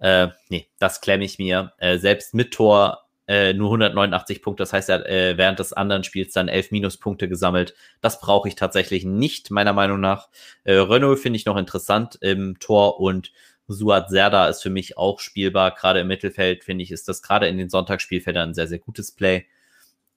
äh, 0.00 0.28
nee, 0.48 0.66
das 0.78 1.00
klemme 1.00 1.24
ich 1.24 1.38
mir. 1.38 1.72
Äh, 1.78 1.98
selbst 1.98 2.34
mit 2.34 2.52
Tor 2.52 3.04
äh, 3.28 3.54
nur 3.54 3.68
189 3.68 4.42
Punkte. 4.42 4.62
Das 4.62 4.72
heißt, 4.72 4.88
er 4.90 4.96
hat 4.96 5.06
äh, 5.06 5.38
während 5.38 5.60
des 5.60 5.72
anderen 5.72 6.04
Spiels 6.04 6.32
dann 6.32 6.48
elf 6.48 6.72
Minuspunkte 6.72 7.28
gesammelt. 7.28 7.74
Das 8.00 8.20
brauche 8.20 8.48
ich 8.48 8.56
tatsächlich 8.56 9.04
nicht, 9.04 9.50
meiner 9.50 9.72
Meinung 9.72 10.00
nach. 10.00 10.28
Äh, 10.64 10.74
Renault 10.74 11.20
finde 11.20 11.38
ich 11.38 11.46
noch 11.46 11.56
interessant 11.56 12.18
im 12.20 12.58
Tor 12.58 13.00
und 13.00 13.32
Suat 13.66 14.10
Serda 14.10 14.48
ist 14.48 14.62
für 14.62 14.70
mich 14.70 14.98
auch 14.98 15.20
spielbar. 15.20 15.70
Gerade 15.70 16.00
im 16.00 16.08
Mittelfeld, 16.08 16.64
finde 16.64 16.82
ich, 16.82 16.90
ist 16.90 17.08
das 17.08 17.22
gerade 17.22 17.48
in 17.48 17.56
den 17.56 17.70
Sonntagsspielfeldern 17.70 18.50
ein 18.50 18.54
sehr, 18.54 18.66
sehr 18.66 18.78
gutes 18.78 19.12
Play. 19.12 19.46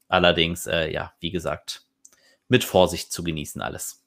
Allerdings, 0.10 0.68
äh, 0.68 0.92
ja, 0.92 1.14
wie 1.20 1.32
gesagt, 1.32 1.87
mit 2.48 2.64
Vorsicht 2.64 3.12
zu 3.12 3.24
genießen 3.24 3.62
alles. 3.62 4.04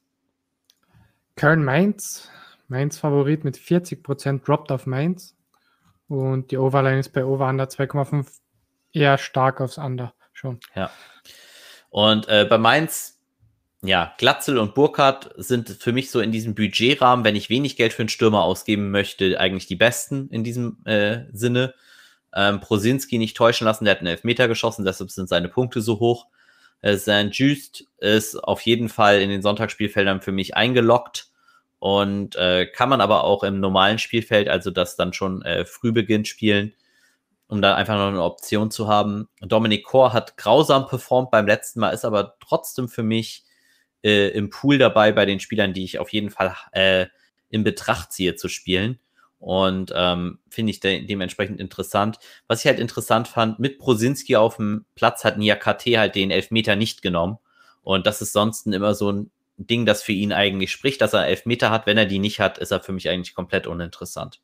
Köln 1.35 1.63
Mainz, 1.63 2.29
Mainz 2.67 2.97
Favorit 2.97 3.43
mit 3.43 3.57
40% 3.57 4.43
droppt 4.43 4.71
auf 4.71 4.85
Mainz. 4.85 5.35
Und 6.07 6.51
die 6.51 6.57
Overline 6.57 6.99
ist 6.99 7.13
bei 7.13 7.23
Over 7.23 7.47
Under 7.47 7.65
2,5 7.65 8.27
eher 8.91 9.17
stark 9.17 9.61
aufs 9.61 9.77
Under 9.77 10.13
schon. 10.33 10.59
Ja. 10.75 10.91
Und 11.89 12.27
äh, 12.27 12.45
bei 12.49 12.57
Mainz 12.57 13.21
ja, 13.83 14.13
Glatzel 14.19 14.59
und 14.59 14.75
Burkhardt 14.75 15.31
sind 15.37 15.69
für 15.69 15.91
mich 15.91 16.11
so 16.11 16.19
in 16.19 16.31
diesem 16.31 16.53
Budgetrahmen, 16.53 17.25
wenn 17.25 17.35
ich 17.35 17.49
wenig 17.49 17.77
Geld 17.77 17.93
für 17.93 18.03
einen 18.03 18.09
Stürmer 18.09 18.43
ausgeben 18.43 18.91
möchte, 18.91 19.39
eigentlich 19.39 19.65
die 19.65 19.75
besten 19.75 20.29
in 20.29 20.43
diesem 20.43 20.85
äh, 20.85 21.25
Sinne. 21.33 21.73
Ähm, 22.33 22.61
Prosinski 22.61 23.17
nicht 23.17 23.35
täuschen 23.35 23.65
lassen, 23.65 23.85
der 23.85 23.95
hat 23.95 23.99
einen 23.99 24.07
Elfmeter 24.07 24.47
geschossen, 24.47 24.85
deshalb 24.85 25.11
sind 25.11 25.27
seine 25.27 25.49
Punkte 25.49 25.81
so 25.81 25.99
hoch. 25.99 26.27
Äh, 26.81 26.97
St. 26.97 27.29
Just 27.31 27.85
ist 27.99 28.35
auf 28.35 28.61
jeden 28.61 28.89
Fall 28.89 29.21
in 29.21 29.29
den 29.29 29.41
Sonntagsspielfeldern 29.41 30.21
für 30.21 30.31
mich 30.31 30.55
eingeloggt 30.55 31.29
und 31.79 32.35
äh, 32.35 32.67
kann 32.67 32.89
man 32.89 33.01
aber 33.01 33.23
auch 33.23 33.43
im 33.43 33.59
normalen 33.59 33.97
Spielfeld, 33.97 34.49
also 34.49 34.69
das 34.69 34.95
dann 34.95 35.13
schon 35.13 35.41
äh, 35.41 35.65
früh 35.65 35.91
beginnt, 35.91 36.27
spielen, 36.27 36.73
um 37.47 37.61
da 37.61 37.75
einfach 37.75 37.95
noch 37.95 38.07
eine 38.07 38.23
Option 38.23 38.71
zu 38.71 38.87
haben. 38.87 39.27
Dominik 39.41 39.85
Kor 39.85 40.13
hat 40.13 40.37
grausam 40.37 40.87
performt 40.87 41.31
beim 41.31 41.47
letzten 41.47 41.79
Mal, 41.79 41.89
ist 41.89 42.05
aber 42.05 42.37
trotzdem 42.39 42.87
für 42.87 43.03
mich 43.03 43.45
äh, 44.03 44.29
im 44.29 44.49
Pool 44.49 44.77
dabei 44.77 45.11
bei 45.11 45.25
den 45.25 45.39
Spielern, 45.39 45.73
die 45.73 45.83
ich 45.83 45.99
auf 45.99 46.09
jeden 46.09 46.29
Fall 46.29 46.55
äh, 46.71 47.07
in 47.49 47.63
Betracht 47.63 48.11
ziehe 48.11 48.35
zu 48.35 48.47
spielen. 48.47 48.99
Und 49.41 49.91
ähm, 49.95 50.37
finde 50.49 50.69
ich 50.69 50.79
de 50.81 51.03
dementsprechend 51.03 51.59
interessant. 51.59 52.19
Was 52.47 52.59
ich 52.59 52.67
halt 52.67 52.79
interessant 52.79 53.27
fand, 53.27 53.57
mit 53.57 53.79
Prosinski 53.79 54.35
auf 54.35 54.57
dem 54.57 54.85
Platz 54.93 55.23
hat 55.23 55.39
Niakate 55.39 55.97
halt 55.99 56.13
den 56.13 56.29
Elfmeter 56.29 56.75
nicht 56.75 57.01
genommen. 57.01 57.39
Und 57.81 58.05
das 58.05 58.21
ist 58.21 58.33
sonst 58.33 58.67
immer 58.67 58.93
so 58.93 59.11
ein 59.11 59.31
Ding, 59.57 59.87
das 59.87 60.03
für 60.03 60.11
ihn 60.11 60.31
eigentlich 60.31 60.71
spricht, 60.71 61.01
dass 61.01 61.13
er 61.13 61.25
Elfmeter 61.25 61.71
hat. 61.71 61.87
Wenn 61.87 61.97
er 61.97 62.05
die 62.05 62.19
nicht 62.19 62.39
hat, 62.39 62.59
ist 62.59 62.69
er 62.69 62.81
für 62.81 62.91
mich 62.91 63.09
eigentlich 63.09 63.33
komplett 63.33 63.65
uninteressant. 63.65 64.39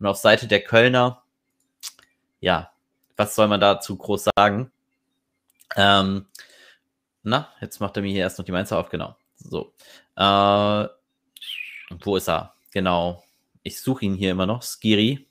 Und 0.00 0.06
auf 0.06 0.16
Seite 0.16 0.48
der 0.48 0.64
Kölner, 0.64 1.22
ja, 2.40 2.72
was 3.16 3.36
soll 3.36 3.46
man 3.46 3.60
dazu 3.60 3.96
groß 3.96 4.30
sagen? 4.36 4.72
Ähm, 5.76 6.26
na, 7.22 7.52
jetzt 7.60 7.80
macht 7.80 7.96
er 7.96 8.02
mir 8.02 8.10
hier 8.10 8.22
erst 8.22 8.38
noch 8.38 8.44
die 8.44 8.52
Mainzer 8.52 8.78
auf, 8.78 8.88
genau. 8.88 9.16
So. 9.36 9.72
Äh, 10.16 10.88
wo 12.00 12.16
ist 12.16 12.28
er? 12.28 12.54
Genau. 12.72 13.22
Ich 13.68 13.82
suche 13.82 14.06
ihn 14.06 14.14
hier 14.14 14.30
immer 14.30 14.46
noch. 14.46 14.62
Skiri. 14.62 15.26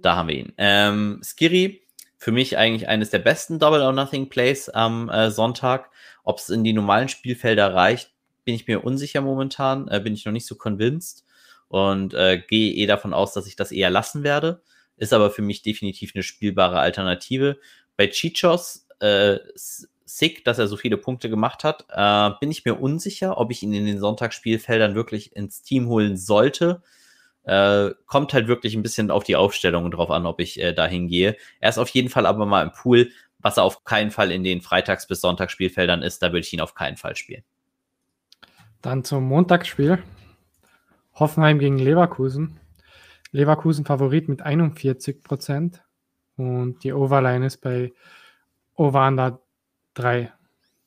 Da 0.00 0.16
haben 0.16 0.28
wir 0.28 0.36
ihn. 0.36 0.54
Ähm, 0.56 1.20
Skiri, 1.22 1.82
für 2.16 2.32
mich 2.32 2.56
eigentlich 2.56 2.88
eines 2.88 3.10
der 3.10 3.18
besten 3.18 3.58
Double 3.58 3.82
or 3.82 3.92
Nothing 3.92 4.30
Plays 4.30 4.70
am 4.70 5.10
äh, 5.10 5.30
Sonntag. 5.30 5.90
Ob 6.24 6.38
es 6.38 6.48
in 6.48 6.64
die 6.64 6.72
normalen 6.72 7.10
Spielfelder 7.10 7.74
reicht, 7.74 8.10
bin 8.44 8.54
ich 8.54 8.66
mir 8.66 8.82
unsicher 8.82 9.20
momentan. 9.20 9.86
Äh, 9.88 10.00
bin 10.00 10.14
ich 10.14 10.24
noch 10.24 10.32
nicht 10.32 10.46
so 10.46 10.54
convinced. 10.54 11.26
Und 11.68 12.14
äh, 12.14 12.42
gehe 12.48 12.72
eh 12.72 12.86
davon 12.86 13.12
aus, 13.12 13.34
dass 13.34 13.46
ich 13.46 13.54
das 13.54 13.70
eher 13.70 13.90
lassen 13.90 14.24
werde. 14.24 14.62
Ist 14.96 15.12
aber 15.12 15.30
für 15.30 15.42
mich 15.42 15.60
definitiv 15.60 16.12
eine 16.14 16.22
spielbare 16.22 16.80
Alternative. 16.80 17.58
Bei 17.98 18.06
Chichos 18.06 18.86
äh, 19.00 19.38
sick, 20.16 20.44
dass 20.44 20.58
er 20.58 20.66
so 20.66 20.76
viele 20.76 20.96
Punkte 20.96 21.30
gemacht 21.30 21.64
hat. 21.64 21.86
Äh, 21.90 22.38
bin 22.40 22.50
ich 22.50 22.64
mir 22.64 22.80
unsicher, 22.80 23.38
ob 23.38 23.50
ich 23.50 23.62
ihn 23.62 23.72
in 23.72 23.86
den 23.86 23.98
Sonntagsspielfeldern 23.98 24.94
wirklich 24.94 25.34
ins 25.34 25.62
Team 25.62 25.88
holen 25.88 26.16
sollte. 26.16 26.82
Äh, 27.44 27.90
kommt 28.06 28.34
halt 28.34 28.48
wirklich 28.48 28.74
ein 28.74 28.82
bisschen 28.82 29.10
auf 29.10 29.24
die 29.24 29.36
Aufstellung 29.36 29.90
drauf 29.90 30.10
an, 30.10 30.26
ob 30.26 30.40
ich 30.40 30.60
äh, 30.60 30.72
dahin 30.72 31.08
gehe. 31.08 31.36
Er 31.60 31.70
ist 31.70 31.78
auf 31.78 31.88
jeden 31.88 32.08
Fall 32.08 32.26
aber 32.26 32.46
mal 32.46 32.62
im 32.62 32.72
Pool, 32.72 33.10
was 33.38 33.56
er 33.56 33.64
auf 33.64 33.84
keinen 33.84 34.10
Fall 34.10 34.30
in 34.30 34.44
den 34.44 34.60
Freitags- 34.60 35.06
bis 35.06 35.20
Sonntagsspielfeldern 35.20 36.02
ist. 36.02 36.22
Da 36.22 36.28
würde 36.28 36.40
ich 36.40 36.52
ihn 36.52 36.60
auf 36.60 36.74
keinen 36.74 36.96
Fall 36.96 37.16
spielen. 37.16 37.42
Dann 38.82 39.04
zum 39.04 39.24
Montagsspiel. 39.24 40.02
Hoffenheim 41.14 41.58
gegen 41.58 41.78
Leverkusen. 41.78 42.60
Leverkusen 43.32 43.84
Favorit 43.84 44.28
mit 44.28 44.42
41 44.42 45.22
Prozent 45.22 45.82
und 46.36 46.82
die 46.82 46.92
Overline 46.92 47.46
ist 47.46 47.58
bei 47.58 47.92
da 48.76 49.38
drei. 50.00 50.32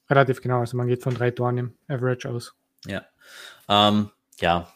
Relativ 0.10 0.42
genau. 0.42 0.60
Also 0.60 0.78
man 0.78 0.88
geht 0.88 1.04
von 1.04 1.14
drei 1.14 1.32
Toren 1.32 1.58
im 1.58 1.74
Average 1.88 2.30
aus. 2.30 2.56
Ja. 2.86 3.04
Ähm, 3.70 4.10
ja. 4.40 4.68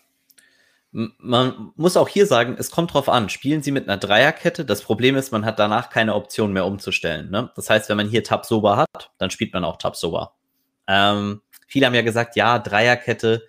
Man 0.92 1.74
muss 1.76 1.98
auch 1.98 2.08
hier 2.08 2.26
sagen, 2.26 2.56
es 2.58 2.72
kommt 2.72 2.94
drauf 2.94 3.10
an. 3.10 3.30
Spielen 3.30 3.62
Sie 3.62 3.72
mit 3.72 3.88
einer 3.88 3.98
Dreierkette? 3.98 4.66
Das 4.66 4.82
Problem 4.82 5.16
ist, 5.16 5.32
man 5.32 5.46
hat 5.46 5.60
danach 5.60 5.90
keine 5.90 6.16
Option 6.16 6.54
mehr 6.54 6.66
umzustellen. 6.66 7.30
Ne? 7.30 7.52
Das 7.56 7.70
heißt, 7.70 7.90
wenn 7.90 7.98
man 7.98 8.08
hier 8.08 8.24
Tab 8.24 8.46
Soba 8.46 8.78
hat, 8.78 9.12
dann 9.18 9.30
spielt 9.30 9.54
man 9.54 9.64
auch 9.64 9.78
Tab 9.78 9.96
Soba. 9.96 10.34
Ähm, 10.88 11.42
viele 11.68 11.86
haben 11.86 11.94
ja 11.94 12.02
gesagt, 12.02 12.36
ja, 12.36 12.58
Dreierkette, 12.58 13.44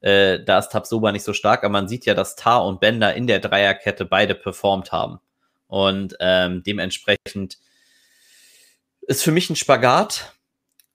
äh, 0.00 0.44
da 0.44 0.58
ist 0.58 0.70
Tab 0.70 0.86
Soba 0.86 1.12
nicht 1.12 1.24
so 1.24 1.32
stark, 1.32 1.62
aber 1.62 1.72
man 1.72 1.88
sieht 1.88 2.04
ja, 2.04 2.14
dass 2.14 2.36
Tar 2.36 2.66
und 2.66 2.80
Bender 2.80 3.14
in 3.14 3.26
der 3.26 3.38
Dreierkette 3.38 4.04
beide 4.04 4.34
performt 4.34 4.92
haben. 4.92 5.20
Und 5.68 6.16
ähm, 6.20 6.62
dementsprechend 6.64 7.58
ist 9.06 9.22
für 9.22 9.32
mich 9.32 9.50
ein 9.50 9.56
Spagat. 9.56 10.34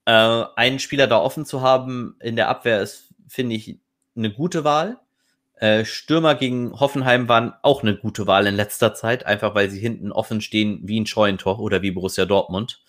Äh, 0.05 0.43
einen 0.55 0.79
Spieler 0.79 1.07
da 1.07 1.19
offen 1.19 1.45
zu 1.45 1.61
haben 1.61 2.15
in 2.19 2.35
der 2.35 2.49
Abwehr 2.49 2.81
ist, 2.81 3.09
finde 3.27 3.55
ich, 3.55 3.77
eine 4.15 4.31
gute 4.31 4.63
Wahl. 4.63 4.97
Äh, 5.55 5.83
Stürmer 5.85 6.35
gegen 6.35 6.79
Hoffenheim 6.79 7.27
waren 7.27 7.53
auch 7.63 7.83
eine 7.83 7.95
gute 7.97 8.27
Wahl 8.27 8.47
in 8.47 8.55
letzter 8.55 8.93
Zeit, 8.93 9.25
einfach 9.25 9.55
weil 9.55 9.69
sie 9.69 9.79
hinten 9.79 10.11
offen 10.11 10.41
stehen 10.41 10.79
wie 10.83 10.99
ein 10.99 11.05
Scheunentor 11.05 11.59
oder 11.59 11.81
wie 11.81 11.91
Borussia 11.91 12.25
Dortmund. 12.25 12.81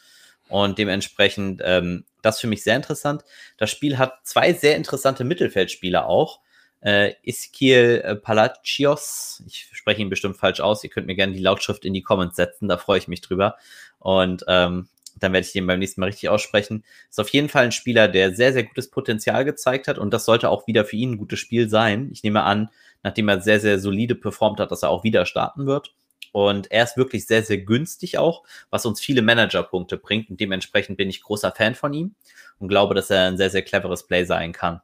Und 0.49 0.79
dementsprechend, 0.79 1.63
ähm, 1.65 2.05
das 2.23 2.41
für 2.41 2.47
mich 2.47 2.63
sehr 2.63 2.77
interessant. 2.77 3.23
Das 3.57 3.71
Spiel 3.71 3.99
hat 3.99 4.15
zwei 4.25 4.53
sehr 4.53 4.77
interessante 4.77 5.25
Mittelfeldspieler 5.25 6.07
auch. 6.07 6.41
Äh, 6.81 7.15
Iskiel 7.23 8.03
äh, 8.05 8.17
Palacios, 8.17 9.43
ich 9.47 9.69
spreche 9.73 10.01
ihn 10.01 10.09
bestimmt 10.09 10.39
falsch 10.39 10.61
aus, 10.61 10.83
ihr 10.83 10.91
könnt 10.91 11.07
mir 11.07 11.15
gerne 11.15 11.35
die 11.35 11.43
Lautschrift 11.43 11.85
in 11.85 11.93
die 11.93 12.03
Comments 12.03 12.35
setzen, 12.35 12.69
da 12.69 12.79
freue 12.79 12.99
ich 12.99 13.07
mich 13.07 13.21
drüber. 13.21 13.57
Und 13.99 14.45
ähm, 14.49 14.89
dann 15.19 15.33
werde 15.33 15.47
ich 15.47 15.53
den 15.53 15.67
beim 15.67 15.79
nächsten 15.79 16.01
Mal 16.01 16.07
richtig 16.07 16.29
aussprechen. 16.29 16.85
Ist 17.09 17.21
auf 17.21 17.29
jeden 17.31 17.49
Fall 17.49 17.65
ein 17.65 17.73
Spieler, 17.73 18.09
der 18.09 18.35
sehr, 18.35 18.53
sehr 18.53 18.65
gutes 18.65 18.91
Potenzial 18.91 19.45
gezeigt 19.45 19.89
hat 19.89 19.99
und 19.99 20.13
das 20.13 20.25
sollte 20.25 20.49
auch 20.51 20.67
wieder 20.67 20.85
für 20.85 20.97
ihn 20.97 21.13
ein 21.13 21.19
gutes 21.19 21.39
Spiel 21.39 21.69
sein. 21.69 22.11
Ich 22.13 22.23
nehme 22.23 22.43
an, 22.43 22.71
nachdem 23.03 23.29
er 23.29 23.41
sehr, 23.41 23.61
sehr 23.61 23.79
solide 23.79 24.15
performt 24.15 24.61
hat, 24.61 24.71
dass 24.71 24.83
er 24.83 24.91
auch 24.91 25.05
wieder 25.05 25.27
starten 25.27 25.67
wird. 25.67 25.95
Und 26.33 26.71
er 26.71 26.85
ist 26.85 26.97
wirklich 26.97 27.27
sehr, 27.27 27.43
sehr 27.43 27.59
günstig 27.59 28.19
auch, 28.19 28.45
was 28.71 28.87
uns 28.87 29.01
viele 29.01 29.23
Managerpunkte 29.23 29.97
bringt. 29.97 30.31
Und 30.31 30.41
dementsprechend 30.41 30.97
bin 30.97 31.09
ich 31.09 31.23
großer 31.23 31.51
Fan 31.51 31.75
von 31.75 31.93
ihm 31.93 32.15
und 32.59 32.69
glaube, 32.69 32.95
dass 32.95 33.11
er 33.11 33.27
ein 33.27 33.37
sehr, 33.37 33.51
sehr 33.51 33.63
cleveres 33.63 34.07
Play 34.07 34.25
sein 34.25 34.53
kann. 34.53 34.81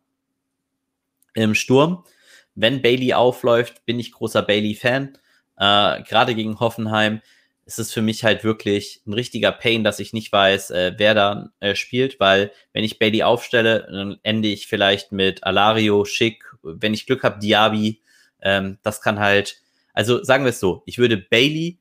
Im 1.35 1.55
Sturm, 1.55 2.05
wenn 2.55 2.83
Bailey 2.83 3.12
aufläuft, 3.12 3.85
bin 3.85 4.01
ich 4.01 4.12
großer 4.12 4.43
Bailey-Fan. 4.43 5.19
Äh, 5.59 6.03
Gerade 6.03 6.35
gegen 6.35 6.59
Hoffenheim 6.59 7.21
ist 7.66 7.81
es 7.81 7.92
für 7.92 8.00
mich 8.00 8.22
halt 8.22 8.44
wirklich 8.44 9.02
ein 9.07 9.12
richtiger 9.12 9.50
Pain, 9.50 9.83
dass 9.83 9.98
ich 9.98 10.12
nicht 10.12 10.31
weiß, 10.33 10.70
äh, 10.70 10.94
wer 10.96 11.14
da 11.14 11.50
äh, 11.59 11.74
spielt, 11.74 12.20
weil 12.20 12.52
wenn 12.72 12.85
ich 12.85 13.00
Bailey 13.00 13.24
aufstelle, 13.24 13.88
dann 13.90 14.18
ende 14.22 14.48
ich 14.48 14.68
vielleicht 14.68 15.11
mit 15.11 15.42
Alario, 15.42 16.05
Schick, 16.05 16.44
wenn 16.62 16.94
ich 16.94 17.07
Glück 17.07 17.24
habe, 17.24 17.40
Diaby. 17.40 18.00
Ähm, 18.40 18.79
das 18.83 19.00
kann 19.00 19.18
halt, 19.18 19.61
also 19.92 20.22
sagen 20.22 20.44
wir 20.44 20.50
es 20.50 20.61
so, 20.61 20.85
ich 20.87 20.98
würde 20.98 21.16
Bailey 21.16 21.79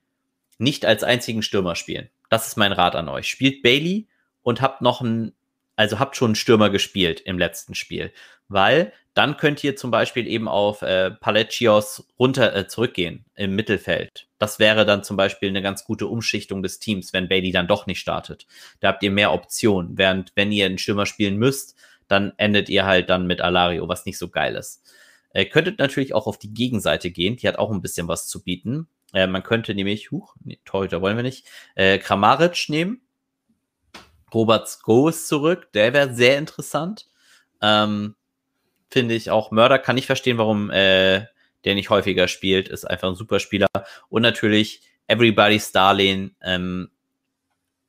nicht 0.57 0.85
als 0.85 1.03
einzigen 1.03 1.43
Stürmer 1.43 1.75
spielen. 1.75 2.09
Das 2.29 2.47
ist 2.47 2.57
mein 2.57 2.71
Rat 2.71 2.95
an 2.95 3.07
euch. 3.07 3.27
Spielt 3.27 3.61
Bailey 3.61 4.07
und 4.41 4.61
habt 4.61 4.81
noch 4.81 5.01
einen, 5.01 5.33
also 5.75 5.99
habt 5.99 6.15
schon 6.15 6.29
einen 6.29 6.35
Stürmer 6.35 6.69
gespielt 6.69 7.21
im 7.21 7.37
letzten 7.37 7.75
Spiel, 7.75 8.11
weil 8.47 8.93
dann 9.13 9.37
könnt 9.37 9.63
ihr 9.63 9.77
zum 9.77 9.91
Beispiel 9.91 10.27
eben 10.27 10.47
auf 10.47 10.81
äh, 10.81 11.09
Palacios 11.09 12.05
runter 12.19 12.53
äh, 12.53 12.67
zurückgehen 12.67 13.25
im 13.35 13.55
Mittelfeld. 13.55 14.27
Das 14.39 14.59
wäre 14.59 14.85
dann 14.85 15.03
zum 15.03 15.15
Beispiel 15.15 15.49
eine 15.49 15.61
ganz 15.61 15.85
gute 15.85 16.07
Umschichtung 16.07 16.61
des 16.61 16.79
Teams, 16.79 17.13
wenn 17.13 17.29
Bailey 17.29 17.51
dann 17.51 17.67
doch 17.67 17.87
nicht 17.87 17.99
startet. 17.99 18.45
Da 18.81 18.89
habt 18.89 19.03
ihr 19.03 19.11
mehr 19.11 19.31
Optionen. 19.31 19.97
Während 19.97 20.33
wenn 20.35 20.51
ihr 20.51 20.65
einen 20.65 20.77
Stürmer 20.77 21.05
spielen 21.05 21.37
müsst, 21.37 21.75
dann 22.09 22.33
endet 22.37 22.67
ihr 22.67 22.85
halt 22.85 23.09
dann 23.09 23.25
mit 23.25 23.41
Alario, 23.41 23.87
was 23.87 24.05
nicht 24.05 24.17
so 24.17 24.27
geil 24.27 24.55
ist. 24.55 24.83
Äh, 25.31 25.45
könntet 25.45 25.79
natürlich 25.79 26.13
auch 26.13 26.27
auf 26.27 26.37
die 26.37 26.53
Gegenseite 26.53 27.09
gehen, 27.09 27.37
die 27.37 27.47
hat 27.47 27.57
auch 27.57 27.71
ein 27.71 27.81
bisschen 27.81 28.07
was 28.07 28.27
zu 28.27 28.43
bieten. 28.43 28.87
Äh, 29.13 29.27
man 29.27 29.43
könnte 29.43 29.73
nämlich, 29.73 30.11
huch, 30.11 30.35
nee, 30.43 30.59
Torhüter 30.65 31.01
wollen 31.01 31.15
wir 31.15 31.23
nicht, 31.23 31.47
äh, 31.75 31.97
Kramaric 31.97 32.69
nehmen. 32.69 33.01
Robert 34.33 34.67
Sko 34.67 35.09
ist 35.09 35.27
zurück, 35.27 35.71
der 35.73 35.93
wäre 35.93 36.13
sehr 36.13 36.37
interessant. 36.37 37.07
Ähm, 37.61 38.15
finde 38.89 39.13
ich 39.13 39.29
auch. 39.29 39.51
Mörder 39.51 39.79
kann 39.79 39.97
ich 39.97 40.05
verstehen, 40.05 40.37
warum 40.37 40.69
äh, 40.71 41.25
der 41.63 41.75
nicht 41.75 41.89
häufiger 41.89 42.27
spielt. 42.27 42.69
Ist 42.69 42.85
einfach 42.85 43.09
ein 43.09 43.15
super 43.15 43.39
Spieler. 43.39 43.67
Und 44.09 44.21
natürlich 44.21 44.81
Everybody's 45.07 45.71
Darlene, 45.71 46.31
ähm, 46.41 46.89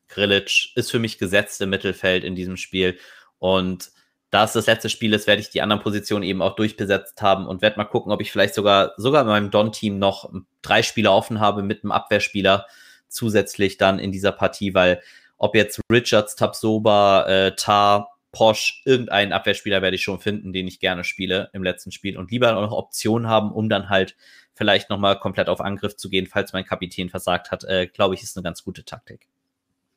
Grilic 0.09 0.77
ist 0.77 0.91
für 0.91 0.99
mich 0.99 1.19
gesetzt 1.19 1.61
im 1.61 1.71
Mittelfeld 1.71 2.25
in 2.25 2.35
diesem 2.35 2.57
Spiel. 2.57 2.99
Und 3.39 3.91
da 4.31 4.45
es 4.45 4.53
das 4.53 4.67
letzte 4.67 4.89
Spiel 4.89 5.13
ist, 5.13 5.27
werde 5.27 5.41
ich 5.41 5.51
die 5.51 5.63
anderen 5.63 5.83
Positionen 5.83 6.25
eben 6.25 6.43
auch 6.43 6.57
durchbesetzt 6.57 7.23
haben 7.23 7.47
und 7.47 7.63
werde 7.63 7.77
mal 7.77 7.85
gucken, 7.85 8.13
ob 8.13 8.21
ich 8.21 8.33
vielleicht 8.33 8.55
sogar, 8.55 8.93
sogar 8.97 9.23
in 9.23 9.29
meinem 9.29 9.51
Don-Team 9.51 9.99
noch 9.99 10.31
drei 10.63 10.83
Spieler 10.83 11.13
offen 11.13 11.41
habe 11.41 11.63
mit 11.63 11.85
einem 11.85 11.93
Abwehrspieler 11.93 12.67
zusätzlich 13.09 13.77
dann 13.79 13.99
in 13.99 14.13
dieser 14.13 14.33
Partie, 14.33 14.75
weil 14.75 15.01
ob 15.39 15.55
jetzt 15.55 15.81
Richards, 15.91 16.37
Tabsoba, 16.37 17.27
äh, 17.27 17.57
Tar, 17.57 18.17
Porsche, 18.33 18.75
irgendeinen 18.85 19.33
Abwehrspieler 19.33 19.81
werde 19.81 19.97
ich 19.97 20.03
schon 20.03 20.21
finden, 20.21 20.53
den 20.53 20.67
ich 20.67 20.79
gerne 20.79 21.05
spiele 21.05 21.49
im 21.53 21.63
letzten 21.63 21.91
Spiel 21.91 22.19
und 22.19 22.31
lieber 22.31 22.53
noch 22.53 22.73
Optionen 22.73 23.29
haben, 23.29 23.51
um 23.51 23.69
dann 23.69 23.89
halt 23.89 24.17
vielleicht 24.55 24.91
nochmal 24.91 25.19
komplett 25.19 25.49
auf 25.49 25.61
Angriff 25.61 25.97
zu 25.97 26.09
gehen, 26.09 26.27
falls 26.27 26.53
mein 26.53 26.65
Kapitän 26.65 27.09
versagt 27.09 27.51
hat, 27.51 27.65
äh, 27.65 27.87
glaube 27.87 28.15
ich, 28.15 28.23
ist 28.23 28.37
eine 28.37 28.45
ganz 28.45 28.65
gute 28.65 28.85
Taktik. 28.85 29.29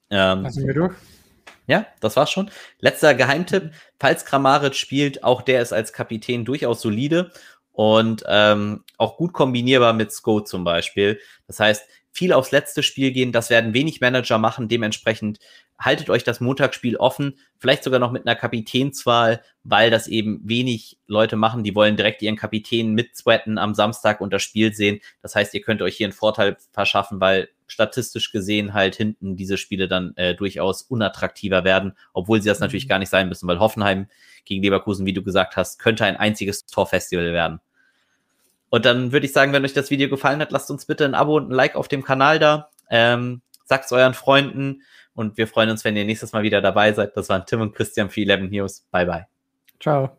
Ähm, 0.09 0.45
also 0.45 0.65
wir 0.65 0.73
durch. 0.73 0.95
Ja, 1.67 1.85
das 1.99 2.15
war's 2.15 2.31
schon. 2.31 2.49
Letzter 2.79 3.13
Geheimtipp, 3.13 3.71
falls 3.99 4.25
Kramaric 4.25 4.75
spielt, 4.75 5.23
auch 5.23 5.41
der 5.41 5.61
ist 5.61 5.71
als 5.71 5.93
Kapitän 5.93 6.43
durchaus 6.43 6.81
solide 6.81 7.31
und 7.73 8.23
ähm, 8.27 8.83
auch 8.97 9.17
gut 9.17 9.33
kombinierbar 9.33 9.93
mit 9.93 10.11
Sko 10.11 10.41
zum 10.41 10.63
Beispiel. 10.63 11.19
Das 11.47 11.59
heißt, 11.59 11.87
viel 12.19 12.33
aufs 12.33 12.51
letzte 12.51 12.83
Spiel 12.83 13.13
gehen, 13.13 13.31
das 13.31 13.49
werden 13.49 13.73
wenig 13.73 14.01
Manager 14.01 14.39
machen, 14.39 14.67
dementsprechend 14.67 15.39
haltet 15.79 16.09
euch 16.09 16.25
das 16.25 16.41
Montagsspiel 16.41 16.97
offen, 16.97 17.39
vielleicht 17.57 17.81
sogar 17.81 17.97
noch 18.01 18.11
mit 18.11 18.27
einer 18.27 18.35
Kapitänswahl, 18.35 19.41
weil 19.63 19.89
das 19.89 20.09
eben 20.09 20.41
wenig 20.43 20.97
Leute 21.07 21.37
machen, 21.37 21.63
die 21.63 21.75
wollen 21.75 21.95
direkt 21.95 22.21
ihren 22.21 22.35
Kapitän 22.35 22.91
mitsweaten 22.91 23.57
am 23.57 23.73
Samstag 23.73 24.19
und 24.19 24.33
das 24.33 24.43
Spiel 24.43 24.73
sehen. 24.73 24.99
Das 25.21 25.33
heißt, 25.33 25.53
ihr 25.53 25.61
könnt 25.61 25.81
euch 25.81 25.95
hier 25.95 26.07
einen 26.07 26.13
Vorteil 26.13 26.57
verschaffen, 26.73 27.21
weil 27.21 27.47
statistisch 27.67 28.33
gesehen 28.33 28.73
halt 28.73 28.97
hinten 28.97 29.37
diese 29.37 29.55
Spiele 29.55 29.87
dann 29.87 30.11
äh, 30.17 30.35
durchaus 30.35 30.81
unattraktiver 30.81 31.63
werden, 31.63 31.93
obwohl 32.11 32.41
sie 32.41 32.49
das 32.49 32.59
natürlich 32.59 32.83
mhm. 32.83 32.89
gar 32.89 32.99
nicht 32.99 33.09
sein 33.09 33.29
müssen, 33.29 33.47
weil 33.47 33.61
Hoffenheim 33.61 34.07
gegen 34.43 34.61
Leverkusen, 34.61 35.05
wie 35.05 35.13
du 35.13 35.23
gesagt 35.23 35.55
hast, 35.55 35.79
könnte 35.79 36.03
ein 36.03 36.17
einziges 36.17 36.65
Torfestival 36.65 37.31
werden. 37.31 37.61
Und 38.69 38.85
dann 38.85 39.11
würde 39.11 39.25
ich 39.25 39.33
sagen, 39.33 39.51
wenn 39.53 39.65
euch 39.65 39.73
das 39.73 39.89
Video 39.89 40.09
gefallen 40.09 40.41
hat, 40.41 40.51
lasst 40.51 40.69
uns 40.69 40.85
bitte 40.85 41.05
ein 41.05 41.15
Abo 41.15 41.37
und 41.37 41.49
ein 41.49 41.53
Like 41.53 41.75
auf 41.75 41.87
dem 41.87 42.03
Kanal 42.03 42.39
da. 42.39 42.69
Ähm, 42.89 43.41
Sagt 43.65 43.85
es 43.85 43.91
euren 43.91 44.15
Freunden 44.15 44.81
und 45.13 45.37
wir 45.37 45.47
freuen 45.47 45.69
uns, 45.69 45.85
wenn 45.85 45.95
ihr 45.95 46.03
nächstes 46.03 46.33
Mal 46.33 46.41
wieder 46.41 46.59
dabei 46.59 46.91
seid. 46.91 47.15
Das 47.15 47.29
waren 47.29 47.45
Tim 47.45 47.61
und 47.61 47.75
Christian 47.75 48.09
für 48.09 48.21
11 48.21 48.49
News. 48.49 48.87
Bye, 48.89 49.05
bye. 49.05 49.27
Ciao. 49.79 50.18